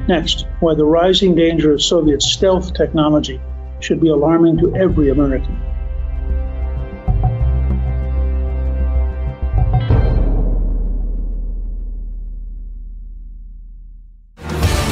Next, 0.07 0.47
why 0.61 0.75
the 0.75 0.85
rising 0.85 1.35
danger 1.35 1.73
of 1.73 1.83
Soviet 1.83 2.23
stealth 2.23 2.75
technology 2.75 3.41
should 3.81 4.01
be 4.01 4.09
alarming 4.09 4.59
to 4.59 4.75
every 4.77 5.11
American. 5.11 5.59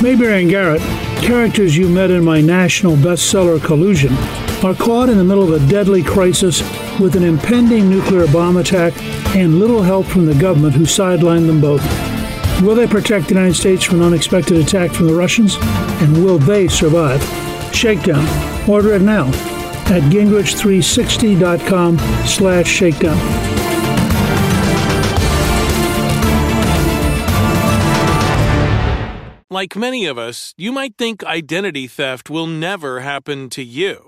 Mayberry 0.01 0.43
and 0.43 0.51
Garrett, 0.51 0.81
characters 1.23 1.77
you 1.77 1.89
met 1.89 2.11
in 2.11 2.25
my 2.25 2.41
national 2.41 2.95
bestseller 2.97 3.63
Collusion, 3.63 4.15
are 4.65 4.75
caught 4.75 5.09
in 5.09 5.19
the 5.19 5.25
middle 5.25 5.53
of 5.53 5.63
a 5.63 5.67
deadly 5.69 6.03
crisis 6.03 6.61
with 6.99 7.15
an 7.15 7.23
impending 7.23 7.89
nuclear 7.89 8.27
bomb 8.33 8.57
attack 8.57 8.93
and 9.37 9.61
little 9.61 9.83
help 9.83 10.07
from 10.07 10.27
the 10.27 10.35
government 10.35 10.75
who 10.75 10.83
sidelined 10.83 11.47
them 11.47 11.61
both. 11.61 11.83
Will 12.63 12.75
they 12.75 12.87
protect 12.87 13.29
the 13.29 13.35
United 13.35 13.55
States 13.55 13.85
from 13.85 14.01
an 14.01 14.07
unexpected 14.07 14.57
attack 14.57 14.91
from 14.91 15.07
the 15.07 15.15
Russians? 15.15 15.57
And 16.03 16.25
will 16.25 16.39
they 16.39 16.67
survive? 16.67 17.23
Shakedown. 17.73 18.27
Order 18.69 18.95
it 18.95 19.03
now 19.03 19.29
at 19.91 20.03
gingrich360.com 20.11 21.99
slash 22.27 22.67
shakedown. 22.67 23.17
Like 29.51 29.77
many 29.77 30.05
of 30.07 30.19
us, 30.19 30.53
you 30.57 30.73
might 30.73 30.97
think 30.99 31.25
identity 31.25 31.87
theft 31.87 32.29
will 32.29 32.47
never 32.47 33.01
happen 33.01 33.49
to 33.51 33.63
you. 33.63 34.08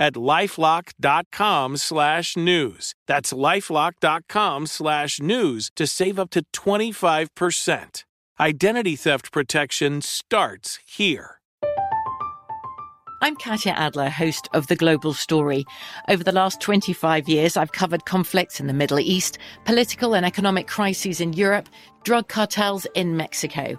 at 0.00 0.14
lifelock.com 0.14 1.76
slash 1.76 2.36
news. 2.36 2.94
That's 3.06 3.32
lifelock.com 3.32 4.66
slash 4.66 5.20
news 5.20 5.70
to 5.76 5.86
save 5.86 6.18
up 6.18 6.30
to 6.30 6.42
25%. 6.52 8.04
Identity 8.40 8.96
theft 8.96 9.30
protection 9.30 10.00
starts 10.00 10.78
here. 10.86 11.40
I'm 13.22 13.36
Katya 13.36 13.72
Adler, 13.72 14.08
host 14.08 14.48
of 14.54 14.66
The 14.68 14.76
Global 14.76 15.12
Story. 15.12 15.66
Over 16.08 16.24
the 16.24 16.32
last 16.32 16.58
25 16.62 17.28
years, 17.28 17.58
I've 17.58 17.72
covered 17.72 18.06
conflicts 18.06 18.60
in 18.60 18.66
the 18.66 18.72
Middle 18.72 18.98
East, 18.98 19.36
political 19.66 20.14
and 20.14 20.24
economic 20.24 20.66
crises 20.66 21.20
in 21.20 21.34
Europe, 21.34 21.68
drug 22.02 22.28
cartels 22.28 22.86
in 22.94 23.18
Mexico. 23.18 23.78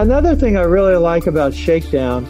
Another 0.00 0.34
thing 0.34 0.56
I 0.56 0.62
really 0.62 0.96
like 0.96 1.26
about 1.26 1.52
Shakedown, 1.52 2.26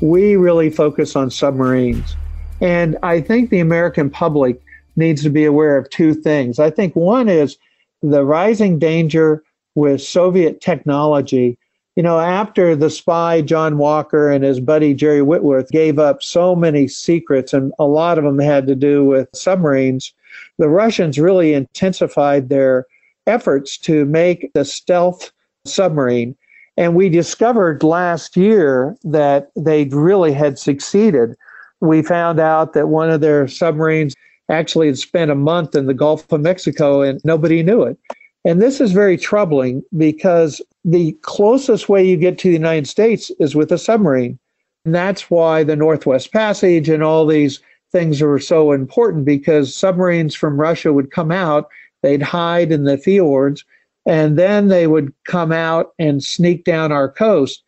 we 0.00 0.34
really 0.36 0.70
focus 0.70 1.14
on 1.14 1.30
submarines. 1.30 2.16
And 2.62 2.96
I 3.02 3.20
think 3.20 3.50
the 3.50 3.60
American 3.60 4.08
public 4.08 4.58
needs 4.96 5.22
to 5.24 5.28
be 5.28 5.44
aware 5.44 5.76
of 5.76 5.90
two 5.90 6.14
things. 6.14 6.58
I 6.58 6.70
think 6.70 6.96
one 6.96 7.28
is 7.28 7.58
the 8.02 8.24
rising 8.24 8.78
danger 8.78 9.42
with 9.74 10.00
Soviet 10.00 10.62
technology. 10.62 11.58
You 11.96 12.02
know, 12.02 12.18
after 12.20 12.74
the 12.74 12.88
spy 12.88 13.42
John 13.42 13.76
Walker 13.76 14.30
and 14.30 14.42
his 14.42 14.60
buddy 14.60 14.94
Jerry 14.94 15.20
Whitworth 15.20 15.70
gave 15.70 15.98
up 15.98 16.22
so 16.22 16.56
many 16.56 16.88
secrets, 16.88 17.52
and 17.52 17.72
a 17.78 17.84
lot 17.84 18.16
of 18.16 18.24
them 18.24 18.38
had 18.38 18.66
to 18.68 18.74
do 18.74 19.04
with 19.04 19.28
submarines, 19.34 20.14
the 20.58 20.70
Russians 20.70 21.18
really 21.18 21.52
intensified 21.52 22.48
their 22.48 22.86
efforts 23.26 23.76
to 23.78 24.06
make 24.06 24.50
the 24.54 24.64
stealth 24.64 25.32
submarine. 25.66 26.34
And 26.78 26.94
we 26.94 27.10
discovered 27.10 27.82
last 27.82 28.36
year 28.38 28.96
that 29.04 29.50
they 29.54 29.84
really 29.84 30.32
had 30.32 30.58
succeeded. 30.58 31.36
We 31.80 32.00
found 32.00 32.40
out 32.40 32.72
that 32.72 32.88
one 32.88 33.10
of 33.10 33.20
their 33.20 33.46
submarines 33.46 34.14
actually 34.48 34.86
had 34.86 34.98
spent 34.98 35.30
a 35.30 35.36
month 35.36 35.74
in 35.74 35.86
the 35.86 35.94
Gulf 35.94 36.30
of 36.32 36.40
Mexico 36.40 37.02
and 37.02 37.20
nobody 37.24 37.62
knew 37.62 37.82
it. 37.82 37.98
And 38.44 38.60
this 38.60 38.80
is 38.80 38.92
very 38.92 39.16
troubling 39.16 39.84
because 39.96 40.60
the 40.84 41.12
closest 41.22 41.88
way 41.88 42.04
you 42.04 42.16
get 42.16 42.38
to 42.38 42.48
the 42.48 42.54
United 42.54 42.86
States 42.86 43.30
is 43.38 43.54
with 43.54 43.70
a 43.72 43.78
submarine. 43.78 44.38
And 44.84 44.94
that's 44.94 45.30
why 45.30 45.62
the 45.62 45.76
Northwest 45.76 46.32
Passage 46.32 46.88
and 46.88 47.02
all 47.02 47.26
these 47.26 47.60
things 47.92 48.20
are 48.20 48.38
so 48.38 48.72
important 48.72 49.24
because 49.24 49.74
submarines 49.74 50.34
from 50.34 50.60
Russia 50.60 50.92
would 50.92 51.10
come 51.10 51.30
out, 51.30 51.68
they'd 52.02 52.22
hide 52.22 52.72
in 52.72 52.84
the 52.84 52.98
fjords, 52.98 53.64
and 54.06 54.36
then 54.36 54.68
they 54.68 54.86
would 54.86 55.12
come 55.24 55.52
out 55.52 55.92
and 55.98 56.24
sneak 56.24 56.64
down 56.64 56.90
our 56.90 57.08
coast. 57.08 57.62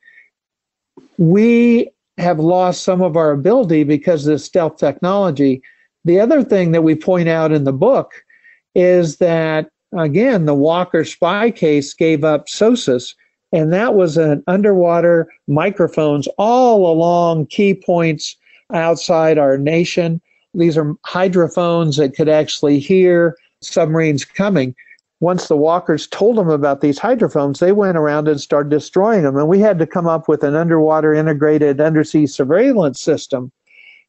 We 1.19 1.91
have 2.19 2.41
lost 2.41 2.83
some 2.83 3.03
of 3.03 3.17
our 3.17 3.31
ability 3.31 3.85
because 3.85 4.27
of 4.27 4.33
the 4.33 4.39
stealth 4.39 4.77
technology. 4.79 5.63
The 6.05 6.19
other 6.19 6.43
thing 6.43 6.73
that 6.73 6.83
we 6.83 6.95
point 6.95 7.29
out 7.29 7.53
in 7.53 7.65
the 7.65 7.73
book 7.73 8.25
is 8.75 9.19
that, 9.19 9.71
again, 9.99 10.47
the 10.47 10.55
Walker 10.55 11.05
spy 11.05 11.51
case 11.51 11.95
gave 11.95 12.25
up 12.25 12.49
SOSUS, 12.49 13.15
and 13.53 13.73
that 13.73 13.95
was 13.95 14.17
an 14.17 14.43
underwater 14.47 15.29
microphones 15.47 16.29
all 16.39 16.91
along 16.91 17.47
key 17.47 17.75
points 17.75 18.37
outside 18.73 19.39
our 19.39 19.57
nation. 19.57 20.21
These 20.55 20.77
are 20.77 20.95
hydrophones 21.05 21.97
that 21.97 22.15
could 22.15 22.29
actually 22.29 22.79
hear 22.79 23.37
submarines 23.61 24.25
coming. 24.25 24.75
Once 25.21 25.49
the 25.49 25.57
walkers 25.57 26.07
told 26.09 26.37
them 26.37 26.51
about 26.51 26.81
these 26.81 26.99
hydrophones, 26.99 27.61
they 27.61 27.73
went 27.73 27.97
around 27.97 28.29
and 28.29 28.41
started 28.41 28.71
destroying 28.71 29.23
them. 29.23 29.37
And 29.37 29.49
we 29.49 29.61
had 29.61 29.79
to 29.79 29.87
come 29.87 30.07
up 30.07 30.29
with 30.29 30.43
an 30.43 30.55
underwater 30.55 31.15
integrated 31.15 31.81
undersea 31.81 32.27
surveillance 32.27 33.01
system. 33.01 33.51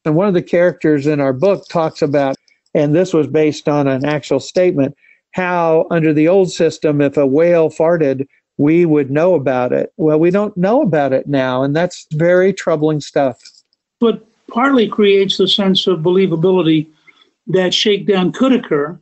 And 0.04 0.14
one 0.14 0.28
of 0.28 0.34
the 0.34 0.42
characters 0.42 1.06
in 1.06 1.20
our 1.20 1.32
book 1.32 1.66
talks 1.68 2.02
about, 2.02 2.36
and 2.74 2.94
this 2.94 3.14
was 3.14 3.26
based 3.26 3.68
on 3.68 3.88
an 3.88 4.04
actual 4.04 4.40
statement, 4.40 4.96
how 5.36 5.86
under 5.90 6.14
the 6.14 6.26
old 6.26 6.50
system, 6.50 7.02
if 7.02 7.18
a 7.18 7.26
whale 7.26 7.68
farted, 7.68 8.26
we 8.56 8.86
would 8.86 9.10
know 9.10 9.34
about 9.34 9.70
it. 9.70 9.92
Well, 9.98 10.18
we 10.18 10.30
don't 10.30 10.56
know 10.56 10.80
about 10.80 11.12
it 11.12 11.28
now, 11.28 11.62
and 11.62 11.76
that's 11.76 12.06
very 12.12 12.54
troubling 12.54 13.02
stuff. 13.02 13.38
But 14.00 14.26
partly 14.48 14.88
creates 14.88 15.36
the 15.36 15.46
sense 15.46 15.86
of 15.86 15.98
believability 15.98 16.88
that 17.48 17.74
shakedown 17.74 18.32
could 18.32 18.54
occur. 18.54 18.98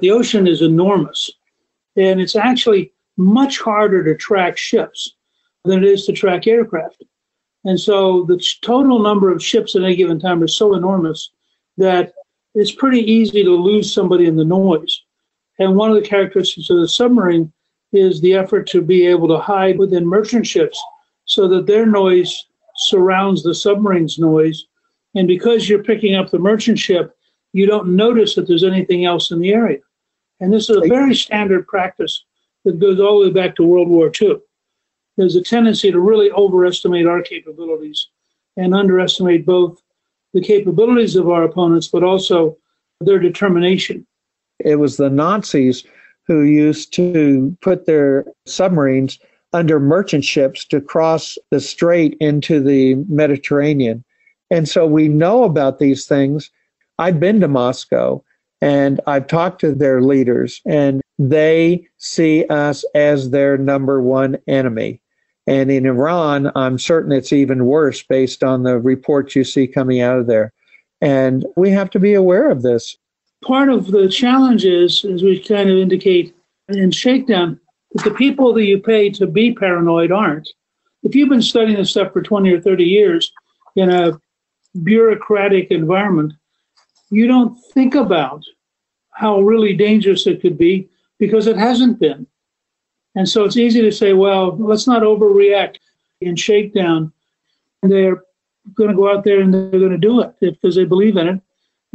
The 0.00 0.10
ocean 0.10 0.48
is 0.48 0.60
enormous, 0.60 1.30
and 1.94 2.20
it's 2.20 2.34
actually 2.34 2.92
much 3.16 3.60
harder 3.60 4.02
to 4.02 4.16
track 4.16 4.58
ships 4.58 5.14
than 5.64 5.84
it 5.84 5.88
is 5.88 6.04
to 6.06 6.12
track 6.12 6.48
aircraft. 6.48 7.04
And 7.64 7.78
so 7.80 8.24
the 8.24 8.44
total 8.60 8.98
number 8.98 9.30
of 9.30 9.42
ships 9.42 9.76
at 9.76 9.84
any 9.84 9.94
given 9.94 10.18
time 10.18 10.42
are 10.42 10.48
so 10.48 10.74
enormous 10.74 11.30
that 11.76 12.12
it's 12.56 12.72
pretty 12.72 13.00
easy 13.00 13.44
to 13.44 13.50
lose 13.50 13.94
somebody 13.94 14.26
in 14.26 14.34
the 14.34 14.44
noise. 14.44 15.02
And 15.58 15.76
one 15.76 15.90
of 15.90 15.96
the 15.96 16.08
characteristics 16.08 16.70
of 16.70 16.78
the 16.78 16.88
submarine 16.88 17.52
is 17.92 18.20
the 18.20 18.34
effort 18.34 18.66
to 18.68 18.82
be 18.82 19.06
able 19.06 19.28
to 19.28 19.38
hide 19.38 19.78
within 19.78 20.06
merchant 20.06 20.46
ships 20.46 20.82
so 21.24 21.48
that 21.48 21.66
their 21.66 21.86
noise 21.86 22.46
surrounds 22.76 23.42
the 23.42 23.54
submarine's 23.54 24.18
noise. 24.18 24.66
And 25.14 25.26
because 25.26 25.68
you're 25.68 25.82
picking 25.82 26.14
up 26.14 26.30
the 26.30 26.38
merchant 26.38 26.78
ship, 26.78 27.16
you 27.52 27.66
don't 27.66 27.96
notice 27.96 28.34
that 28.34 28.46
there's 28.46 28.64
anything 28.64 29.04
else 29.06 29.30
in 29.30 29.40
the 29.40 29.52
area. 29.52 29.78
And 30.40 30.52
this 30.52 30.68
is 30.68 30.76
a 30.76 30.88
very 30.88 31.14
standard 31.14 31.66
practice 31.66 32.24
that 32.64 32.78
goes 32.78 33.00
all 33.00 33.20
the 33.20 33.28
way 33.28 33.32
back 33.32 33.56
to 33.56 33.62
World 33.62 33.88
War 33.88 34.12
II. 34.20 34.36
There's 35.16 35.36
a 35.36 35.42
tendency 35.42 35.90
to 35.90 35.98
really 35.98 36.30
overestimate 36.32 37.06
our 37.06 37.22
capabilities 37.22 38.08
and 38.58 38.74
underestimate 38.74 39.46
both 39.46 39.80
the 40.34 40.42
capabilities 40.42 41.16
of 41.16 41.30
our 41.30 41.44
opponents, 41.44 41.88
but 41.88 42.04
also 42.04 42.58
their 43.00 43.18
determination. 43.18 44.06
It 44.60 44.76
was 44.76 44.96
the 44.96 45.10
Nazis 45.10 45.84
who 46.26 46.42
used 46.42 46.92
to 46.94 47.56
put 47.60 47.86
their 47.86 48.24
submarines 48.46 49.18
under 49.52 49.78
merchant 49.78 50.24
ships 50.24 50.64
to 50.66 50.80
cross 50.80 51.38
the 51.50 51.60
strait 51.60 52.16
into 52.20 52.60
the 52.60 52.96
Mediterranean. 53.08 54.04
And 54.50 54.68
so 54.68 54.86
we 54.86 55.08
know 55.08 55.44
about 55.44 55.78
these 55.78 56.06
things. 56.06 56.50
I've 56.98 57.20
been 57.20 57.40
to 57.40 57.48
Moscow 57.48 58.22
and 58.60 59.00
I've 59.06 59.26
talked 59.26 59.60
to 59.60 59.72
their 59.72 60.00
leaders, 60.00 60.62
and 60.64 61.02
they 61.18 61.86
see 61.98 62.46
us 62.46 62.84
as 62.94 63.30
their 63.30 63.58
number 63.58 64.00
one 64.00 64.38
enemy. 64.46 65.00
And 65.46 65.70
in 65.70 65.86
Iran, 65.86 66.50
I'm 66.56 66.78
certain 66.78 67.12
it's 67.12 67.32
even 67.32 67.66
worse 67.66 68.02
based 68.02 68.42
on 68.42 68.62
the 68.62 68.78
reports 68.78 69.36
you 69.36 69.44
see 69.44 69.66
coming 69.66 70.00
out 70.00 70.18
of 70.18 70.26
there. 70.26 70.52
And 71.00 71.46
we 71.56 71.70
have 71.70 71.90
to 71.90 72.00
be 72.00 72.14
aware 72.14 72.50
of 72.50 72.62
this. 72.62 72.96
Part 73.44 73.68
of 73.68 73.88
the 73.88 74.08
challenge 74.08 74.64
is, 74.64 75.04
as 75.04 75.22
we 75.22 75.38
kind 75.38 75.70
of 75.70 75.76
indicate 75.76 76.34
in 76.68 76.90
Shakedown, 76.90 77.60
that 77.92 78.04
the 78.04 78.14
people 78.14 78.52
that 78.54 78.64
you 78.64 78.78
pay 78.78 79.10
to 79.10 79.26
be 79.26 79.52
paranoid 79.52 80.10
aren't. 80.10 80.48
If 81.02 81.14
you've 81.14 81.28
been 81.28 81.42
studying 81.42 81.76
this 81.76 81.90
stuff 81.90 82.12
for 82.12 82.22
20 82.22 82.50
or 82.52 82.60
30 82.60 82.84
years 82.84 83.32
in 83.76 83.90
a 83.90 84.18
bureaucratic 84.82 85.70
environment, 85.70 86.32
you 87.10 87.26
don't 87.26 87.56
think 87.72 87.94
about 87.94 88.42
how 89.12 89.40
really 89.40 89.74
dangerous 89.74 90.26
it 90.26 90.40
could 90.40 90.58
be 90.58 90.88
because 91.18 91.46
it 91.46 91.56
hasn't 91.56 92.00
been. 92.00 92.26
And 93.14 93.28
so 93.28 93.44
it's 93.44 93.56
easy 93.56 93.80
to 93.80 93.92
say, 93.92 94.12
well, 94.12 94.56
let's 94.56 94.86
not 94.86 95.02
overreact 95.02 95.76
in 96.20 96.36
shakedown. 96.36 97.12
They're 97.82 98.22
going 98.74 98.90
to 98.90 98.96
go 98.96 99.10
out 99.10 99.24
there 99.24 99.40
and 99.40 99.54
they're 99.54 99.70
going 99.70 99.90
to 99.90 99.98
do 99.98 100.20
it 100.20 100.34
because 100.40 100.74
they 100.74 100.84
believe 100.84 101.16
in 101.16 101.28
it. 101.28 101.40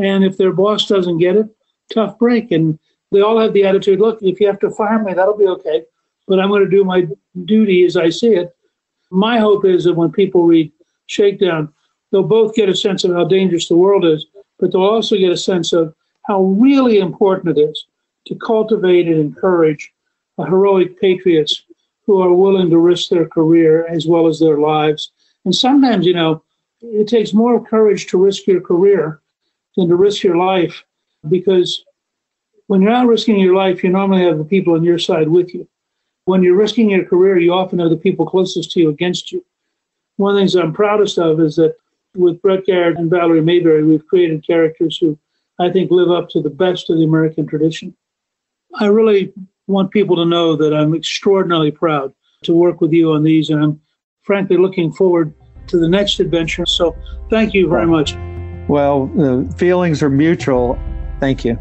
And 0.02 0.24
if 0.24 0.36
their 0.36 0.52
boss 0.52 0.88
doesn't 0.88 1.20
get 1.20 1.36
it, 1.36 1.48
tough 1.94 2.18
break. 2.18 2.52
And 2.52 2.80
they 3.12 3.22
all 3.22 3.40
have 3.40 3.54
the 3.54 3.66
attitude 3.66 4.00
look, 4.00 4.18
if 4.22 4.40
you 4.40 4.48
have 4.48 4.60
to 4.60 4.72
fire 4.72 5.02
me, 5.02 5.14
that'll 5.14 5.38
be 5.38 5.48
okay. 5.48 5.86
But 6.28 6.40
I'm 6.40 6.50
going 6.50 6.64
to 6.64 6.70
do 6.70 6.84
my 6.84 7.08
duty 7.46 7.86
as 7.86 7.96
I 7.96 8.10
see 8.10 8.34
it. 8.34 8.56
My 9.12 9.38
hope 9.38 9.64
is 9.64 9.84
that 9.84 9.94
when 9.94 10.12
people 10.12 10.46
read 10.46 10.72
Shakedown, 11.06 11.72
they'll 12.12 12.24
both 12.24 12.56
get 12.56 12.70
a 12.70 12.76
sense 12.76 13.04
of 13.04 13.12
how 13.12 13.26
dangerous 13.26 13.68
the 13.68 13.78
world 13.78 14.06
is, 14.06 14.26
but 14.60 14.72
they'll 14.72 14.82
also 14.82 15.18
get 15.18 15.32
a 15.32 15.38
sense 15.38 15.72
of 15.72 15.94
how 16.24 16.42
really 16.42 17.00
important 17.00 17.58
it 17.58 17.62
is 17.62 17.86
to 18.26 18.36
cultivate 18.36 19.08
and 19.08 19.20
encourage 19.20 19.94
heroic 20.38 21.00
patriots 21.00 21.64
who 22.08 22.22
are 22.22 22.34
willing 22.34 22.70
to 22.72 22.80
risk 22.80 23.10
their 23.10 23.28
career 23.28 23.86
as 23.88 24.08
well 24.08 24.26
as 24.26 24.40
their 24.40 24.58
lives. 24.58 25.12
And 25.46 25.56
sometimes, 25.56 26.08
you 26.08 26.14
know, 26.14 26.42
it 26.82 27.08
takes 27.08 27.34
more 27.34 27.64
courage 27.64 28.08
to 28.08 28.24
risk 28.24 28.48
your 28.48 28.62
career 28.62 29.21
than 29.78 29.88
to 29.90 29.96
risk 29.96 30.24
your 30.24 30.38
life 30.38 30.84
because 31.30 31.84
when 32.68 32.82
you're 32.82 32.92
not 32.92 33.08
risking 33.08 33.40
your 33.40 33.56
life, 33.56 33.84
you 33.84 33.90
normally 33.90 34.24
have 34.24 34.38
the 34.38 34.46
people 34.46 34.76
on 34.76 34.84
your 34.84 35.00
side 35.00 35.28
with 35.28 35.54
you. 35.54 35.68
When 36.26 36.44
you're 36.44 36.56
risking 36.56 36.90
your 36.90 37.06
career, 37.06 37.38
you 37.38 37.54
often 37.54 37.80
have 37.80 37.90
the 37.90 37.98
people 37.98 38.26
closest 38.26 38.72
to 38.72 38.80
you 38.80 38.90
against 38.90 39.32
you. 39.32 39.44
One 40.18 40.32
of 40.32 40.36
the 40.36 40.42
things 40.42 40.56
I'm 40.56 40.74
proudest 40.74 41.18
of 41.18 41.40
is 41.40 41.56
that 41.56 41.76
with 42.16 42.42
Brett 42.42 42.66
Garrett 42.66 42.98
and 42.98 43.10
Valerie 43.10 43.42
Mayberry, 43.42 43.84
we've 43.84 44.06
created 44.08 44.46
characters 44.46 44.98
who 44.98 45.18
I 45.60 45.70
think 45.70 45.92
live 45.92 46.12
up 46.12 46.30
to 46.30 46.42
the 46.42 46.50
best 46.50 46.90
of 46.90 46.98
the 46.98 47.04
American 47.04 47.46
tradition. 47.46 47.96
I 48.76 48.86
really 48.86 49.34
want 49.68 49.92
people 49.92 50.16
to 50.18 50.26
know 50.26 50.56
that 50.56 50.74
I'm 50.74 50.96
extraordinarily 50.96 51.72
proud 51.72 52.14
to 52.44 52.54
work 52.54 52.82
with 52.82 52.92
you 52.92 53.12
on 53.12 53.24
these, 53.24 53.50
and 53.50 53.62
I'm 53.62 53.82
frankly 54.24 54.58
looking 54.58 54.92
forward 54.92 55.34
to 55.68 55.78
the 55.78 55.88
next 55.88 56.20
adventure. 56.20 56.66
So 56.66 56.96
thank 57.30 57.54
you 57.54 57.68
very 57.68 57.88
much. 57.88 58.16
Well, 58.72 59.08
the 59.08 59.54
feelings 59.58 60.02
are 60.02 60.10
mutual. 60.10 60.80
Thank 61.20 61.44
you. 61.44 61.60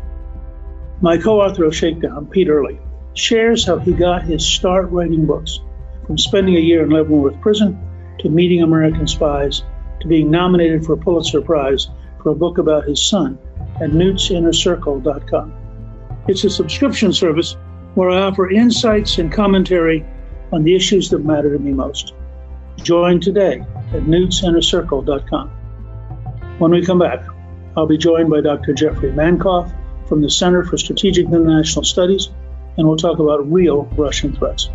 My 1.01 1.19
co 1.19 1.41
author 1.41 1.65
of 1.65 1.75
Shakedown, 1.75 2.27
Pete 2.27 2.49
Earley, 2.49 2.79
shares 3.15 3.67
how 3.67 3.79
he 3.79 3.93
got 3.93 4.23
his 4.23 4.47
start 4.47 4.89
writing 4.91 5.27
books 5.27 5.59
from 6.07 6.17
spending 6.17 6.55
a 6.55 6.61
year 6.61 6.85
in 6.85 6.91
Leavenworth 6.91 7.41
Prison 7.41 7.77
to 8.21 8.29
meeting 8.29 8.63
American 8.63 9.09
spies 9.09 9.65
to 9.99 10.07
being 10.07 10.31
nominated 10.31 10.87
for 10.87 10.93
a 10.93 10.97
Pulitzer 10.97 11.41
Prize 11.41 11.89
for 12.23 12.29
a 12.29 12.35
book 12.37 12.59
about 12.59 12.87
his 12.87 13.05
son 13.05 13.37
at 13.81 13.91
newtsinnercircle.com. 13.91 15.53
It's 16.29 16.45
a 16.45 16.51
subscription 16.51 17.13
service 17.13 17.57
where 17.97 18.11
I 18.11 18.21
offer 18.21 18.49
insights 18.53 19.19
and 19.19 19.33
commentary 19.33 20.07
on 20.53 20.63
the 20.63 20.77
issues 20.77 21.11
that 21.11 21.25
matter 21.25 21.53
to 21.53 21.59
me 21.59 21.73
most. 21.73 22.15
Join 22.77 23.19
today 23.19 23.65
at 23.93 24.03
newtsinnercircle.com. 24.03 25.57
When 26.61 26.73
we 26.73 26.85
come 26.85 26.99
back, 26.99 27.25
I'll 27.75 27.87
be 27.87 27.97
joined 27.97 28.29
by 28.29 28.43
Dr. 28.43 28.75
Jeffrey 28.75 29.11
Mankoff 29.13 29.73
from 30.07 30.21
the 30.21 30.29
Center 30.29 30.63
for 30.63 30.77
Strategic 30.77 31.25
International 31.25 31.83
Studies, 31.87 32.29
and 32.77 32.87
we'll 32.87 32.99
talk 32.99 33.19
about 33.19 33.51
real 33.51 33.85
Russian 33.97 34.37
threats. 34.37 34.69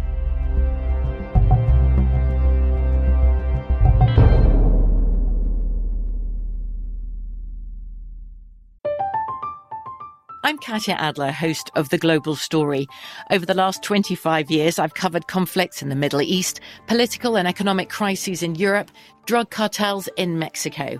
I'm 10.44 10.58
Katya 10.58 10.96
Adler, 10.96 11.32
host 11.32 11.70
of 11.76 11.90
The 11.90 12.00
Global 12.00 12.36
Story. 12.36 12.88
Over 13.30 13.46
the 13.46 13.54
last 13.54 13.84
25 13.84 14.50
years, 14.50 14.80
I've 14.80 14.96
covered 14.96 15.28
conflicts 15.28 15.84
in 15.84 15.90
the 15.90 15.96
Middle 15.96 16.24
East, 16.24 16.62
political 16.88 17.38
and 17.38 17.48
economic 17.48 17.92
crises 17.92 18.42
in 18.42 18.56
Europe, 18.56 18.90
drug 19.28 19.52
cartels 19.52 20.10
in 20.18 20.40
Mexico. 20.40 21.00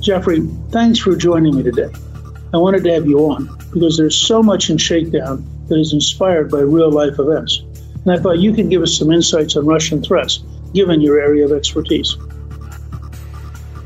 Jeffrey, 0.00 0.40
thanks 0.70 0.98
for 0.98 1.14
joining 1.14 1.54
me 1.54 1.62
today. 1.62 1.92
I 2.54 2.56
wanted 2.56 2.82
to 2.84 2.94
have 2.94 3.06
you 3.06 3.18
on 3.18 3.54
because 3.70 3.98
there's 3.98 4.16
so 4.16 4.42
much 4.42 4.70
in 4.70 4.78
Shakedown 4.78 5.46
that 5.68 5.78
is 5.78 5.92
inspired 5.92 6.50
by 6.50 6.60
real 6.60 6.90
life 6.90 7.18
events. 7.18 7.62
And 8.04 8.10
I 8.10 8.18
thought 8.18 8.38
you 8.38 8.54
could 8.54 8.70
give 8.70 8.82
us 8.82 8.96
some 8.96 9.12
insights 9.12 9.56
on 9.56 9.66
Russian 9.66 10.02
threats, 10.02 10.42
given 10.72 11.02
your 11.02 11.20
area 11.20 11.44
of 11.44 11.52
expertise. 11.52 12.16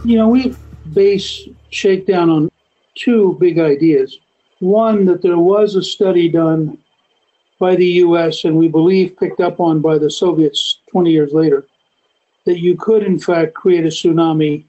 You 0.05 0.17
know, 0.17 0.29
we 0.29 0.55
base 0.93 1.49
Shakedown 1.71 2.31
on 2.31 2.51
two 2.95 3.37
big 3.41 3.59
ideas. 3.59 4.17
One, 4.61 5.07
that 5.07 5.21
there 5.21 5.39
was 5.39 5.75
a 5.75 5.83
study 5.83 6.29
done 6.29 6.79
by 7.59 7.75
the 7.75 7.87
US 7.87 8.45
and 8.45 8.57
we 8.57 8.69
believe 8.69 9.17
picked 9.19 9.41
up 9.41 9.59
on 9.59 9.81
by 9.81 9.99
the 9.99 10.11
Soviets 10.11 10.79
20 10.93 11.11
years 11.11 11.33
later, 11.33 11.67
that 12.45 12.61
you 12.61 12.77
could, 12.77 13.03
in 13.03 13.19
fact, 13.19 13.55
create 13.55 13.85
a 13.85 13.89
tsunami 13.89 14.65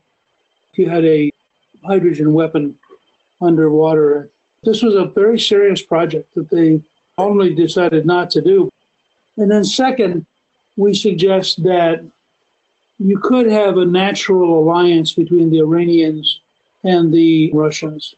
if 0.71 0.79
you 0.79 0.89
had 0.89 1.05
a 1.05 1.31
hydrogen 1.85 2.33
weapon 2.33 2.77
underwater. 3.41 4.31
This 4.63 4.81
was 4.81 4.95
a 4.95 5.05
very 5.05 5.39
serious 5.39 5.81
project 5.81 6.33
that 6.35 6.49
they 6.49 6.83
only 7.17 7.53
decided 7.53 8.05
not 8.05 8.29
to 8.31 8.41
do. 8.41 8.69
And 9.37 9.51
then, 9.51 9.63
second, 9.63 10.25
we 10.75 10.93
suggest 10.93 11.63
that 11.63 12.03
you 12.97 13.19
could 13.19 13.47
have 13.47 13.77
a 13.77 13.85
natural 13.85 14.59
alliance 14.59 15.13
between 15.13 15.49
the 15.49 15.59
Iranians 15.59 16.39
and 16.83 17.13
the 17.13 17.51
Russians 17.53 18.15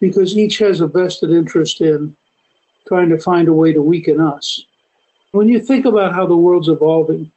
because 0.00 0.36
each 0.36 0.58
has 0.58 0.80
a 0.80 0.86
vested 0.86 1.30
interest 1.30 1.80
in 1.80 2.16
trying 2.86 3.08
to 3.08 3.18
find 3.18 3.48
a 3.48 3.52
way 3.52 3.72
to 3.72 3.82
weaken 3.82 4.20
us. 4.20 4.64
When 5.30 5.48
you 5.48 5.60
think 5.60 5.86
about 5.86 6.12
how 6.12 6.26
the 6.26 6.36
world's 6.36 6.68
evolving, 6.68 7.30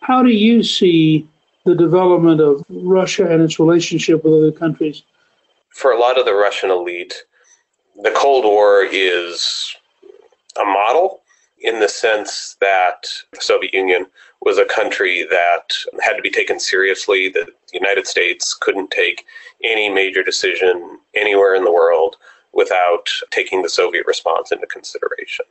how 0.00 0.22
do 0.22 0.30
you 0.30 0.62
see 0.62 1.28
the 1.68 1.74
development 1.74 2.40
of 2.40 2.64
Russia 2.70 3.30
and 3.30 3.42
its 3.42 3.60
relationship 3.60 4.24
with 4.24 4.32
other 4.32 4.52
countries? 4.52 5.02
For 5.68 5.92
a 5.92 5.98
lot 5.98 6.18
of 6.18 6.24
the 6.24 6.32
Russian 6.32 6.70
elite, 6.70 7.14
the 8.02 8.10
Cold 8.16 8.44
War 8.44 8.88
is 8.90 9.76
a 10.58 10.64
model 10.64 11.20
in 11.60 11.78
the 11.78 11.88
sense 11.88 12.56
that 12.62 13.06
the 13.32 13.40
Soviet 13.40 13.74
Union 13.74 14.06
was 14.40 14.56
a 14.56 14.64
country 14.64 15.26
that 15.30 15.74
had 16.00 16.14
to 16.14 16.22
be 16.22 16.30
taken 16.30 16.58
seriously, 16.58 17.28
that 17.28 17.46
the 17.46 17.78
United 17.78 18.06
States 18.06 18.56
couldn't 18.58 18.90
take 18.90 19.26
any 19.62 19.90
major 19.90 20.22
decision 20.22 20.98
anywhere 21.14 21.54
in 21.54 21.64
the 21.64 21.72
world 21.72 22.16
without 22.54 23.08
taking 23.30 23.60
the 23.60 23.68
Soviet 23.68 24.06
response 24.06 24.52
into 24.52 24.66
consideration. 24.68 25.44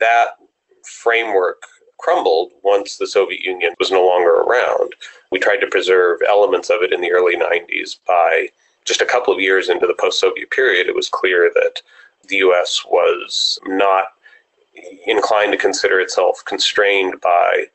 That 0.00 0.36
framework 0.84 1.62
crumbled 1.98 2.52
once 2.62 2.96
the 2.96 3.06
Soviet 3.06 3.40
Union 3.40 3.74
was 3.78 3.90
no 3.90 4.06
longer 4.06 4.34
around. 4.34 4.94
We 5.30 5.38
tried 5.38 5.58
to 5.58 5.66
preserve 5.66 6.20
elements 6.28 6.70
of 6.70 6.82
it 6.82 6.92
in 6.92 7.00
the 7.00 7.12
early 7.12 7.36
90s 7.36 7.98
by 8.06 8.48
just 8.86 9.02
a 9.02 9.06
couple 9.06 9.34
of 9.34 9.40
years 9.40 9.68
into 9.68 9.86
the 9.86 9.96
post 9.98 10.20
Soviet 10.20 10.50
period, 10.50 10.86
it 10.86 10.94
was 10.94 11.08
clear 11.08 11.50
that 11.54 11.82
the 12.28 12.36
US 12.36 12.84
was 12.86 13.58
not 13.66 14.14
inclined 15.06 15.52
to 15.52 15.58
consider 15.58 16.00
itself 16.00 16.42
constrained 16.44 17.20
by 17.20 17.66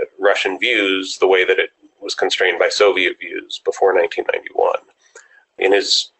uh, 0.00 0.04
Russian 0.18 0.58
views 0.58 1.18
the 1.18 1.26
way 1.26 1.44
that 1.44 1.58
it 1.58 1.70
was 2.00 2.14
constrained 2.14 2.58
by 2.58 2.68
Soviet 2.68 3.18
views 3.18 3.60
before 3.64 3.94
1991. 3.94 4.74
In 5.58 5.72
his 5.72 6.10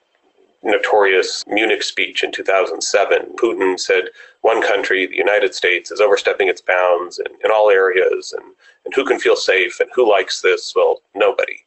notorious 0.63 1.45
Munich 1.47 1.83
speech 1.83 2.23
in 2.23 2.33
2007, 2.33 3.37
Putin 3.37 3.79
said 3.79 4.05
one 4.43 4.61
country, 4.61 5.07
the 5.07 5.17
United 5.17 5.55
States, 5.55 5.91
is 5.91 6.01
overstepping 6.01 6.49
its 6.49 6.61
bounds 6.61 7.19
in, 7.19 7.27
in 7.45 7.51
all 7.51 7.71
areas, 7.71 8.33
and, 8.33 8.53
and 8.85 8.95
who 8.95 9.05
can 9.05 9.19
feel 9.19 9.37
safe 9.37 9.81
and 9.81 9.89
who 9.95 10.09
likes 10.09 10.41
this? 10.41 10.73
Well, 10.77 11.01
nobody. 11.15 11.65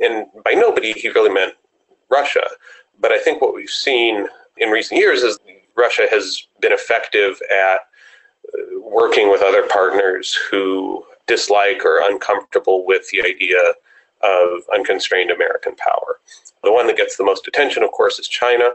And 0.00 0.26
by 0.44 0.52
nobody, 0.52 0.92
he 0.92 1.10
really 1.10 1.30
meant 1.30 1.54
Russia. 2.10 2.46
But 3.00 3.12
I 3.12 3.18
think 3.18 3.42
what 3.42 3.54
we've 3.54 3.68
seen 3.68 4.26
in 4.56 4.70
recent 4.70 5.00
years 5.00 5.22
is 5.22 5.38
Russia 5.76 6.06
has 6.10 6.46
been 6.60 6.72
effective 6.72 7.40
at 7.50 7.80
uh, 8.54 8.80
working 8.80 9.30
with 9.30 9.42
other 9.42 9.66
partners 9.66 10.34
who 10.34 11.04
dislike 11.26 11.84
or 11.84 12.00
uncomfortable 12.08 12.86
with 12.86 13.08
the 13.10 13.22
idea 13.22 13.60
of 14.22 14.62
unconstrained 14.72 15.30
American 15.30 15.74
power. 15.76 16.20
The 16.62 16.72
one 16.72 16.86
that 16.86 16.96
gets 16.96 17.16
the 17.16 17.24
most 17.24 17.48
attention, 17.48 17.82
of 17.82 17.90
course, 17.90 18.18
is 18.18 18.28
China, 18.28 18.70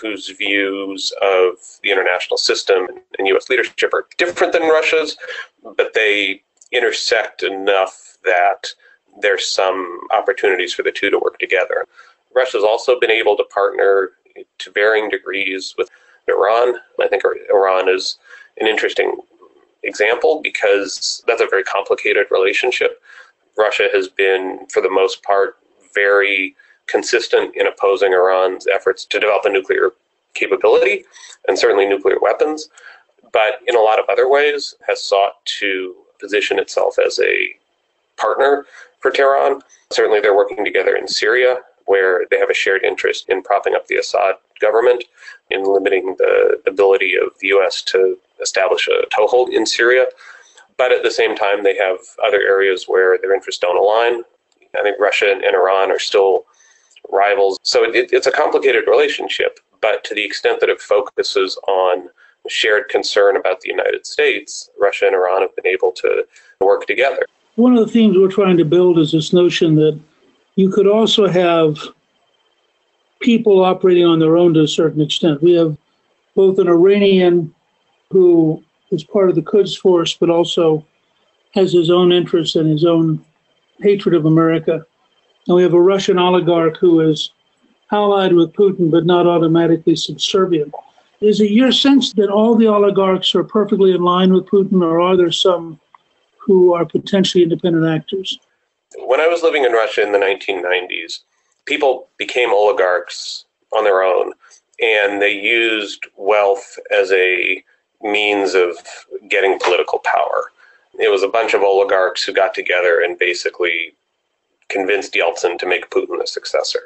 whose 0.00 0.28
views 0.30 1.12
of 1.22 1.54
the 1.82 1.90
international 1.90 2.36
system 2.36 2.86
and 3.18 3.28
U.S. 3.28 3.48
leadership 3.48 3.92
are 3.94 4.06
different 4.18 4.52
than 4.52 4.62
Russia's, 4.62 5.16
but 5.76 5.94
they 5.94 6.42
intersect 6.72 7.42
enough 7.42 8.18
that 8.24 8.66
there's 9.20 9.50
some 9.50 10.00
opportunities 10.10 10.74
for 10.74 10.82
the 10.82 10.90
two 10.90 11.10
to 11.10 11.18
work 11.18 11.38
together. 11.38 11.86
Russia's 12.34 12.64
also 12.64 12.98
been 12.98 13.10
able 13.10 13.36
to 13.36 13.44
partner 13.44 14.10
to 14.58 14.70
varying 14.72 15.08
degrees 15.08 15.74
with 15.78 15.88
Iran. 16.28 16.74
I 17.00 17.08
think 17.08 17.22
Iran 17.48 17.88
is 17.88 18.18
an 18.60 18.66
interesting 18.66 19.16
example 19.84 20.40
because 20.42 21.22
that's 21.26 21.40
a 21.40 21.46
very 21.48 21.62
complicated 21.62 22.26
relationship. 22.30 23.00
Russia 23.56 23.88
has 23.92 24.08
been, 24.08 24.66
for 24.70 24.82
the 24.82 24.90
most 24.90 25.22
part, 25.22 25.56
very 25.94 26.56
consistent 26.86 27.54
in 27.56 27.66
opposing 27.66 28.12
Iran's 28.12 28.66
efforts 28.66 29.04
to 29.06 29.20
develop 29.20 29.44
a 29.44 29.50
nuclear 29.50 29.92
capability 30.34 31.04
and 31.48 31.58
certainly 31.58 31.86
nuclear 31.86 32.18
weapons, 32.20 32.68
but 33.32 33.60
in 33.66 33.76
a 33.76 33.80
lot 33.80 33.98
of 33.98 34.06
other 34.08 34.28
ways 34.28 34.74
has 34.86 35.02
sought 35.02 35.44
to 35.44 35.94
position 36.20 36.58
itself 36.58 36.98
as 36.98 37.18
a 37.20 37.54
partner 38.16 38.66
for 39.00 39.10
Tehran. 39.10 39.60
Certainly, 39.90 40.20
they're 40.20 40.36
working 40.36 40.64
together 40.64 40.96
in 40.96 41.06
Syria, 41.06 41.58
where 41.86 42.26
they 42.30 42.38
have 42.38 42.50
a 42.50 42.54
shared 42.54 42.84
interest 42.84 43.28
in 43.28 43.42
propping 43.42 43.74
up 43.74 43.86
the 43.86 43.96
Assad 43.96 44.36
government, 44.60 45.04
in 45.50 45.62
limiting 45.62 46.16
the 46.18 46.60
ability 46.66 47.14
of 47.16 47.38
the 47.40 47.48
U.S. 47.48 47.82
to 47.82 48.18
establish 48.40 48.88
a 48.88 49.06
toehold 49.14 49.50
in 49.50 49.64
Syria. 49.66 50.06
But 50.76 50.92
at 50.92 51.02
the 51.02 51.10
same 51.10 51.36
time, 51.36 51.62
they 51.62 51.76
have 51.76 51.98
other 52.24 52.40
areas 52.40 52.84
where 52.86 53.18
their 53.18 53.34
interests 53.34 53.60
don't 53.60 53.78
align. 53.78 54.22
I 54.78 54.82
think 54.82 54.98
Russia 54.98 55.32
and 55.32 55.54
Iran 55.54 55.90
are 55.90 55.98
still 55.98 56.46
rivals. 57.10 57.58
So 57.62 57.84
it, 57.84 58.12
it's 58.12 58.26
a 58.26 58.32
complicated 58.32 58.84
relationship, 58.86 59.58
but 59.80 60.04
to 60.04 60.14
the 60.14 60.24
extent 60.24 60.60
that 60.60 60.68
it 60.68 60.80
focuses 60.80 61.56
on 61.68 62.08
shared 62.48 62.88
concern 62.88 63.36
about 63.36 63.60
the 63.60 63.70
United 63.70 64.06
States, 64.06 64.70
Russia 64.78 65.06
and 65.06 65.14
Iran 65.14 65.42
have 65.42 65.54
been 65.56 65.66
able 65.66 65.92
to 65.92 66.24
work 66.60 66.86
together. 66.86 67.26
One 67.56 67.76
of 67.76 67.84
the 67.84 67.92
themes 67.92 68.16
we're 68.16 68.28
trying 68.28 68.56
to 68.58 68.64
build 68.64 68.98
is 68.98 69.12
this 69.12 69.32
notion 69.32 69.74
that 69.76 69.98
you 70.54 70.70
could 70.70 70.86
also 70.86 71.26
have 71.26 71.78
people 73.20 73.64
operating 73.64 74.04
on 74.04 74.18
their 74.18 74.36
own 74.36 74.54
to 74.54 74.60
a 74.60 74.68
certain 74.68 75.00
extent. 75.00 75.42
We 75.42 75.54
have 75.54 75.76
both 76.34 76.58
an 76.58 76.68
Iranian 76.68 77.54
who 78.10 78.62
is 78.90 79.02
part 79.02 79.28
of 79.28 79.34
the 79.34 79.42
Quds 79.42 79.76
Force, 79.76 80.14
but 80.14 80.30
also 80.30 80.84
has 81.54 81.72
his 81.72 81.90
own 81.90 82.12
interests 82.12 82.56
and 82.56 82.68
his 82.68 82.84
own 82.84 83.24
hatred 83.80 84.14
of 84.14 84.26
America. 84.26 84.86
And 85.46 85.56
we 85.56 85.62
have 85.62 85.74
a 85.74 85.80
Russian 85.80 86.18
oligarch 86.18 86.76
who 86.78 87.00
is 87.00 87.30
allied 87.92 88.32
with 88.32 88.52
Putin, 88.52 88.90
but 88.90 89.06
not 89.06 89.26
automatically 89.26 89.94
subservient. 89.94 90.74
Is 91.20 91.40
it 91.40 91.50
your 91.50 91.72
sense 91.72 92.12
that 92.14 92.30
all 92.30 92.56
the 92.56 92.66
oligarchs 92.66 93.34
are 93.34 93.44
perfectly 93.44 93.92
in 93.92 94.02
line 94.02 94.32
with 94.32 94.46
Putin, 94.46 94.82
or 94.82 95.00
are 95.00 95.16
there 95.16 95.32
some 95.32 95.80
who 96.38 96.74
are 96.74 96.84
potentially 96.84 97.44
independent 97.44 97.86
actors? 97.86 98.38
When 98.98 99.20
I 99.20 99.26
was 99.26 99.42
living 99.42 99.64
in 99.64 99.72
Russia 99.72 100.02
in 100.02 100.12
the 100.12 100.18
1990s, 100.18 101.20
people 101.64 102.08
became 102.18 102.50
oligarchs 102.50 103.44
on 103.72 103.84
their 103.84 104.02
own, 104.02 104.32
and 104.80 105.20
they 105.20 105.32
used 105.32 106.06
wealth 106.16 106.78
as 106.90 107.10
a 107.12 107.62
means 108.02 108.54
of 108.54 108.76
getting 109.28 109.58
political 109.58 110.00
power. 110.00 110.52
It 110.98 111.10
was 111.10 111.22
a 111.22 111.28
bunch 111.28 111.54
of 111.54 111.62
oligarchs 111.62 112.22
who 112.22 112.32
got 112.32 112.54
together 112.54 113.00
and 113.00 113.18
basically 113.18 113.94
convinced 114.68 115.14
Yeltsin 115.14 115.58
to 115.58 115.66
make 115.66 115.90
Putin 115.90 116.18
the 116.18 116.26
successor. 116.26 116.80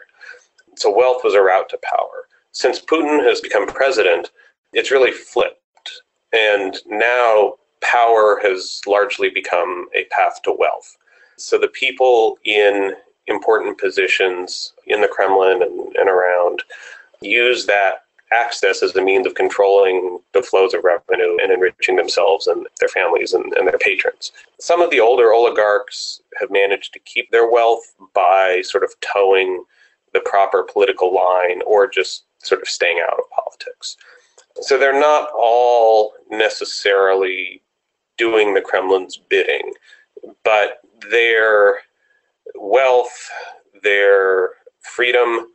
So 0.76 0.94
wealth 0.94 1.22
was 1.24 1.34
a 1.34 1.42
route 1.42 1.68
to 1.70 1.78
power. 1.82 2.26
Since 2.52 2.80
Putin 2.80 3.24
has 3.24 3.40
become 3.40 3.66
president, 3.66 4.30
it's 4.72 4.90
really 4.90 5.12
flipped. 5.12 5.58
And 6.32 6.76
now 6.86 7.54
power 7.80 8.40
has 8.42 8.80
largely 8.86 9.30
become 9.30 9.88
a 9.94 10.04
path 10.04 10.40
to 10.44 10.52
wealth. 10.56 10.96
So 11.36 11.58
the 11.58 11.68
people 11.68 12.38
in 12.44 12.92
important 13.26 13.78
positions 13.78 14.72
in 14.86 15.00
the 15.00 15.08
Kremlin 15.08 15.62
and, 15.62 15.96
and 15.96 16.08
around 16.08 16.62
use 17.20 17.66
that 17.66 18.04
access 18.32 18.82
as 18.82 18.94
a 18.94 19.02
means 19.02 19.26
of 19.26 19.34
controlling 19.34 20.20
the 20.34 20.42
flows 20.42 20.72
of 20.72 20.84
revenue 20.84 21.36
and 21.42 21.50
enriching 21.52 21.96
themselves 21.96 22.46
and 22.46 22.66
their 22.78 22.88
families 22.88 23.32
and, 23.32 23.52
and, 23.54 23.66
their 23.66 23.78
patrons. 23.78 24.30
Some 24.60 24.80
of 24.80 24.90
the 24.90 25.00
older 25.00 25.32
oligarchs 25.32 26.20
have 26.38 26.50
managed 26.50 26.92
to 26.92 27.00
keep 27.00 27.30
their 27.30 27.50
wealth 27.50 27.94
by 28.14 28.62
sort 28.62 28.84
of 28.84 28.94
toeing 29.00 29.64
the 30.12 30.20
proper 30.20 30.62
political 30.62 31.12
line 31.14 31.60
or 31.66 31.88
just 31.88 32.24
sort 32.38 32.62
of 32.62 32.68
staying 32.68 33.00
out 33.00 33.18
of 33.18 33.30
politics. 33.30 33.96
So 34.60 34.78
they're 34.78 34.98
not 34.98 35.30
all 35.36 36.12
necessarily 36.30 37.62
doing 38.16 38.54
the 38.54 38.60
Kremlin's 38.60 39.16
bidding, 39.16 39.72
but 40.44 40.80
their 41.10 41.78
wealth, 42.54 43.30
their 43.82 44.50
freedom 44.80 45.48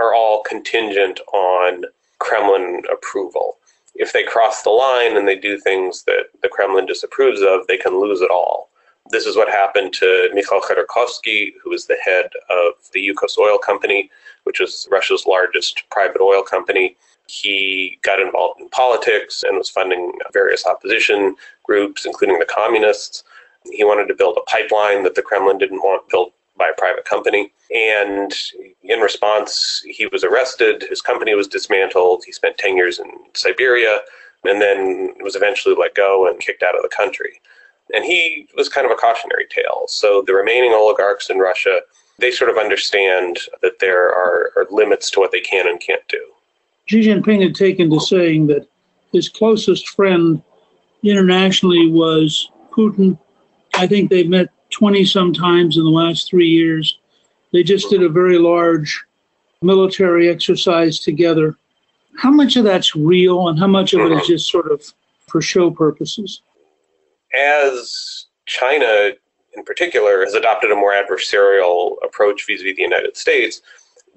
are 0.00 0.14
all 0.14 0.42
contingent 0.42 1.20
on 1.32 1.84
Kremlin 2.18 2.82
approval. 2.92 3.58
If 3.94 4.12
they 4.12 4.24
cross 4.24 4.62
the 4.62 4.70
line 4.70 5.16
and 5.16 5.26
they 5.26 5.36
do 5.36 5.58
things 5.58 6.04
that 6.04 6.26
the 6.42 6.48
Kremlin 6.48 6.86
disapproves 6.86 7.40
of, 7.40 7.66
they 7.66 7.78
can 7.78 8.00
lose 8.00 8.20
it 8.20 8.30
all. 8.30 8.70
This 9.10 9.26
is 9.26 9.36
what 9.36 9.48
happened 9.48 9.92
to 9.94 10.28
Mikhail 10.34 10.60
Khodorkovsky, 10.60 11.52
who 11.62 11.70
was 11.70 11.86
the 11.86 11.96
head 12.04 12.30
of 12.50 12.72
the 12.92 13.00
Yukos 13.00 13.38
Oil 13.38 13.56
Company, 13.56 14.10
which 14.44 14.60
was 14.60 14.88
Russia's 14.90 15.26
largest 15.26 15.84
private 15.90 16.20
oil 16.20 16.42
company. 16.42 16.96
He 17.28 17.98
got 18.02 18.20
involved 18.20 18.60
in 18.60 18.68
politics 18.70 19.42
and 19.42 19.56
was 19.56 19.70
funding 19.70 20.12
various 20.32 20.66
opposition 20.66 21.36
groups, 21.62 22.04
including 22.04 22.38
the 22.38 22.46
communists. 22.46 23.24
He 23.64 23.84
wanted 23.84 24.06
to 24.08 24.14
build 24.14 24.38
a 24.38 24.50
pipeline 24.50 25.02
that 25.04 25.14
the 25.14 25.22
Kremlin 25.22 25.58
didn't 25.58 25.80
want 25.80 26.08
built 26.08 26.32
by 26.56 26.68
a 26.68 26.78
private 26.78 27.04
company. 27.04 27.52
And 27.74 28.32
in 28.82 29.00
response, 29.00 29.82
he 29.86 30.06
was 30.06 30.22
arrested. 30.22 30.84
His 30.88 31.02
company 31.02 31.34
was 31.34 31.48
dismantled. 31.48 32.22
He 32.24 32.32
spent 32.32 32.58
10 32.58 32.76
years 32.76 32.98
in 32.98 33.10
Siberia 33.34 33.98
and 34.44 34.60
then 34.60 35.14
was 35.20 35.36
eventually 35.36 35.74
let 35.74 35.94
go 35.94 36.28
and 36.28 36.38
kicked 36.40 36.62
out 36.62 36.76
of 36.76 36.82
the 36.82 36.96
country. 36.96 37.40
And 37.92 38.04
he 38.04 38.48
was 38.56 38.68
kind 38.68 38.84
of 38.84 38.92
a 38.92 38.96
cautionary 38.96 39.46
tale. 39.50 39.84
So 39.88 40.22
the 40.22 40.34
remaining 40.34 40.72
oligarchs 40.72 41.30
in 41.30 41.38
Russia, 41.38 41.80
they 42.18 42.30
sort 42.30 42.50
of 42.50 42.56
understand 42.56 43.38
that 43.62 43.78
there 43.80 44.08
are, 44.08 44.52
are 44.56 44.66
limits 44.70 45.10
to 45.12 45.20
what 45.20 45.32
they 45.32 45.40
can 45.40 45.68
and 45.68 45.80
can't 45.80 46.06
do. 46.08 46.24
Xi 46.86 47.00
Jinping 47.00 47.42
had 47.42 47.54
taken 47.54 47.90
to 47.90 48.00
saying 48.00 48.46
that 48.48 48.66
his 49.12 49.28
closest 49.28 49.88
friend 49.88 50.42
internationally 51.02 51.90
was 51.90 52.50
Putin. 52.70 53.18
I 53.74 53.86
think 53.86 54.10
they've 54.10 54.28
met 54.28 54.48
20 54.70 55.04
sometimes 55.04 55.76
in 55.76 55.84
the 55.84 55.90
last 55.90 56.28
three 56.28 56.48
years. 56.48 56.98
They 57.56 57.62
just 57.62 57.88
did 57.88 58.02
a 58.02 58.10
very 58.10 58.36
large 58.36 59.02
military 59.62 60.28
exercise 60.28 60.98
together. 60.98 61.56
How 62.18 62.30
much 62.30 62.56
of 62.56 62.64
that's 62.64 62.94
real 62.94 63.48
and 63.48 63.58
how 63.58 63.66
much 63.66 63.94
of 63.94 64.00
it 64.00 64.12
is 64.12 64.18
mm-hmm. 64.18 64.26
just 64.26 64.50
sort 64.50 64.70
of 64.70 64.84
for 65.26 65.40
show 65.40 65.70
purposes? 65.70 66.42
As 67.32 68.26
China 68.44 69.12
in 69.56 69.64
particular 69.64 70.22
has 70.22 70.34
adopted 70.34 70.70
a 70.70 70.74
more 70.74 70.92
adversarial 70.92 71.96
approach 72.04 72.44
vis 72.46 72.60
a 72.60 72.64
vis 72.64 72.76
the 72.76 72.82
United 72.82 73.16
States, 73.16 73.62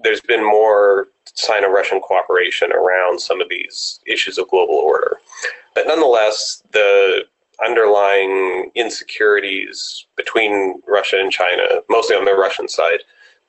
there's 0.04 0.19
been 0.19 0.43
more 0.43 1.08
Sino 1.34 1.69
Russian 1.69 2.02
cooperation 2.02 2.73
around 2.73 3.21
some 3.21 3.39
of 3.39 3.47
these 3.47 4.02
issues 4.06 4.38
of 4.38 4.49
global 4.49 4.75
order. 4.75 5.21
But 5.75 5.88
nonetheless, 5.88 6.62
the 6.73 7.23
underlying 7.65 8.69
insecurities 8.75 10.08
between 10.17 10.82
Russia 10.86 11.21
and 11.21 11.32
China, 11.32 11.63
mostly 11.89 12.17
on 12.17 12.25
the 12.25 12.34
Russian 12.34 12.67
side, 12.67 12.99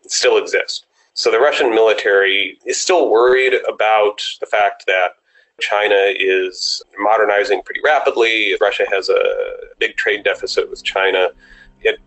still 0.07 0.39
exist. 0.39 0.87
So 1.15 1.31
the 1.31 1.39
Russian 1.39 1.71
military 1.71 2.59
is 2.65 2.81
still 2.81 3.11
worried 3.11 3.55
about 3.69 4.23
the 4.41 4.47
fact 4.47 4.85
that 4.87 5.17
China 5.61 6.13
is 6.17 6.83
modernizing 6.99 7.63
pretty 7.63 7.81
rapidly. 7.85 8.55
Russia 8.61 8.87
has 8.91 9.09
a 9.09 9.23
big 9.79 9.97
trade 9.97 10.25
deficit 10.25 10.71
with 10.71 10.83
China. 10.83 11.29
It 11.83 11.99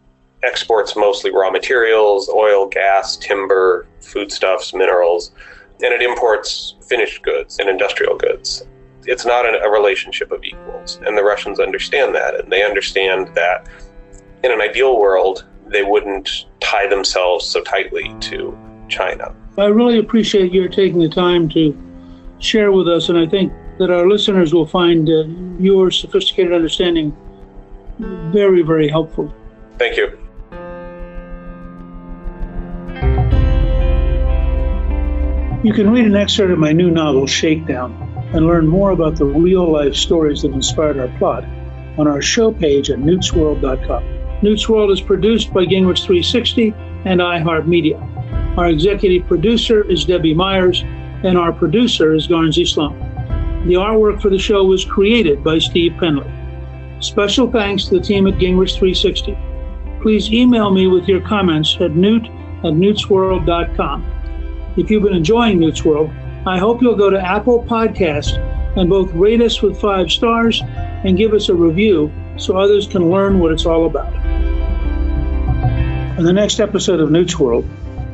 exports 0.44 0.96
mostly 0.96 1.32
raw 1.32 1.52
materials, 1.52 2.30
oil, 2.30 2.68
gas, 2.68 3.18
timber, 3.18 3.88
foodstuffs, 4.02 4.74
minerals, 4.74 5.32
and 5.84 5.94
it 5.94 6.02
imports 6.02 6.76
finished 6.88 7.22
goods 7.22 7.60
and 7.60 7.70
industrial 7.70 8.18
goods 8.18 8.64
it's 9.06 9.26
not 9.26 9.46
a 9.46 9.70
relationship 9.70 10.32
of 10.32 10.44
equals. 10.44 11.00
And 11.06 11.18
the 11.18 11.24
Russians 11.24 11.60
understand 11.60 12.16
that. 12.16 12.40
And 12.40 12.52
they 12.52 12.64
understand 12.64 13.34
that 13.36 13.68
in 14.44 14.52
an 14.52 14.62
ideal 14.62 15.00
world, 15.00 15.46
they 15.68 15.84
wouldn't 15.84 16.46
tie 16.60 16.88
themselves 16.88 17.46
so 17.48 17.62
tightly 17.64 18.16
to 18.22 18.58
China. 18.90 19.36
I 19.58 19.66
really 19.66 20.00
appreciate 20.00 20.52
your 20.52 20.68
taking 20.68 21.00
the 21.00 21.10
time 21.10 21.50
to 21.50 21.78
share 22.40 22.72
with 22.72 22.88
us. 22.88 23.10
And 23.10 23.18
I 23.18 23.28
think 23.28 23.54
that 23.80 23.90
our 23.90 24.08
listeners 24.08 24.54
will 24.54 24.68
find 24.68 25.10
uh, 25.10 25.24
your 25.60 25.92
sophisticated 25.92 26.54
understanding 26.54 27.16
very, 28.00 28.62
very 28.62 28.90
helpful. 28.90 29.34
Thank 29.78 29.98
you. 29.98 30.18
You 35.64 35.74
can 35.74 35.90
read 35.92 36.06
an 36.06 36.16
excerpt 36.16 36.52
of 36.52 36.60
my 36.60 36.74
new 36.74 36.92
novel, 36.92 37.26
Shakedown 37.26 38.14
and 38.34 38.48
learn 38.48 38.68
more 38.68 38.92
about 38.92 39.16
the 39.16 39.26
real 39.26 39.72
life 39.72 39.94
stories 39.96 40.42
that 40.42 40.52
inspired 40.52 40.98
our 40.98 41.08
plot 41.20 41.44
on 41.98 42.08
our 42.08 42.22
show 42.22 42.52
page 42.52 42.90
at 42.90 42.98
newtsworld.com. 42.98 44.23
Newt's 44.44 44.68
World 44.68 44.92
is 44.92 45.00
produced 45.00 45.54
by 45.54 45.64
Gingrich 45.64 46.04
360 46.04 46.74
and 47.06 47.22
iHeartMedia. 47.22 48.58
Our 48.58 48.68
executive 48.68 49.26
producer 49.26 49.90
is 49.90 50.04
Debbie 50.04 50.34
Myers, 50.34 50.84
and 51.24 51.38
our 51.38 51.54
producer 51.54 52.14
is 52.14 52.28
Garnsey 52.28 52.68
Sloan. 52.68 53.00
The 53.66 53.76
artwork 53.76 54.22
for 54.22 54.30
the 54.30 54.38
show 54.38 54.66
was 54.66 54.84
created 54.84 55.46
by 55.46 55.60
Steve 55.60 55.94
Penley. 55.98 56.30
Special 57.00 57.50
thanks 57.50 57.86
to 57.86 57.96
the 57.96 58.02
team 58.02 58.28
at 58.28 58.34
Gingrich 58.34 58.78
360. 58.78 59.38
Please 60.02 60.30
email 60.34 60.72
me 60.72 60.88
with 60.88 61.08
your 61.08 61.22
comments 61.22 61.78
at 61.80 61.96
newt 61.96 62.26
at 62.26 62.74
newtsworld.com. 62.74 64.06
If 64.76 64.92
you've 64.92 65.04
been 65.04 65.16
enjoying 65.16 65.60
Newt's 65.60 65.86
World, 65.86 66.12
I 66.46 66.58
hope 66.58 66.82
you'll 66.82 66.98
go 66.98 67.10
to 67.10 67.26
Apple 67.26 67.64
Podcast 67.64 68.38
and 68.76 68.90
both 68.90 69.14
rate 69.14 69.42
us 69.42 69.62
with 69.62 69.80
five 69.80 70.12
stars 70.12 70.62
and 70.66 71.18
give 71.18 71.34
us 71.34 71.48
a 71.48 71.56
review 71.56 72.12
so 72.38 72.58
others 72.58 72.88
can 72.88 73.10
learn 73.10 73.40
what 73.40 73.52
it's 73.52 73.66
all 73.66 73.86
about. 73.86 74.14
In 76.18 76.26
the 76.26 76.34
next 76.34 76.60
episode 76.60 77.00
of 77.00 77.12
Newt's 77.12 77.40
World, 77.40 77.68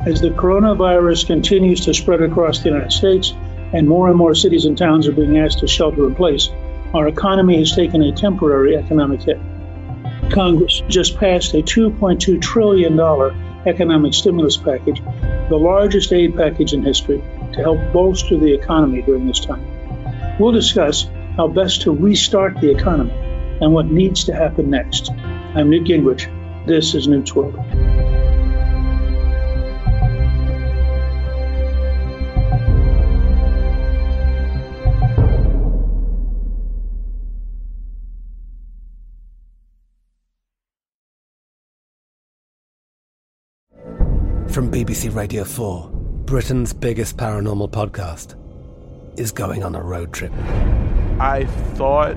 as 0.06 0.20
the 0.20 0.30
coronavirus 0.30 1.26
continues 1.26 1.84
to 1.84 1.92
spread 1.92 2.22
across 2.22 2.60
the 2.60 2.70
United 2.70 2.92
States 2.92 3.34
and 3.72 3.86
more 3.86 4.08
and 4.08 4.16
more 4.16 4.34
cities 4.34 4.64
and 4.64 4.76
towns 4.76 5.06
are 5.06 5.12
being 5.12 5.38
asked 5.38 5.58
to 5.58 5.68
shelter 5.68 6.06
in 6.06 6.14
place, 6.14 6.48
our 6.94 7.08
economy 7.08 7.58
has 7.58 7.74
taken 7.74 8.02
a 8.02 8.12
temporary 8.12 8.76
economic 8.76 9.22
hit. 9.22 9.38
Congress 10.30 10.82
just 10.88 11.16
passed 11.18 11.54
a 11.54 11.58
$2.2 11.58 12.40
trillion 12.40 12.98
economic 13.66 14.14
stimulus 14.14 14.56
package, 14.56 15.02
the 15.50 15.56
largest 15.56 16.12
aid 16.12 16.34
package 16.34 16.72
in 16.72 16.82
history, 16.82 17.22
to 17.52 17.60
help 17.60 17.78
bolster 17.92 18.38
the 18.38 18.52
economy 18.52 19.02
during 19.02 19.26
this 19.26 19.40
time. 19.40 20.38
We'll 20.38 20.52
discuss 20.52 21.06
how 21.36 21.48
best 21.48 21.82
to 21.82 21.90
restart 21.92 22.60
the 22.60 22.70
economy 22.70 23.29
and 23.60 23.74
what 23.74 23.86
needs 23.86 24.24
to 24.24 24.34
happen 24.34 24.70
next. 24.70 25.10
I'm 25.10 25.68
Newt 25.70 25.86
Gingrich. 25.86 26.26
This 26.66 26.94
is 26.94 27.06
Newt's 27.06 27.34
World. 27.34 27.54
From 44.50 44.70
BBC 44.70 45.14
Radio 45.14 45.44
4. 45.44 45.90
Britain's 46.24 46.72
biggest 46.72 47.16
paranormal 47.16 47.70
podcast 47.70 48.36
is 49.18 49.32
going 49.32 49.62
on 49.62 49.74
a 49.74 49.82
road 49.82 50.12
trip. 50.12 50.32
I 51.20 51.46
thought 51.74 52.16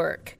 work. 0.00 0.39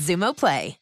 Xumo 0.00 0.32
Play. 0.32 0.79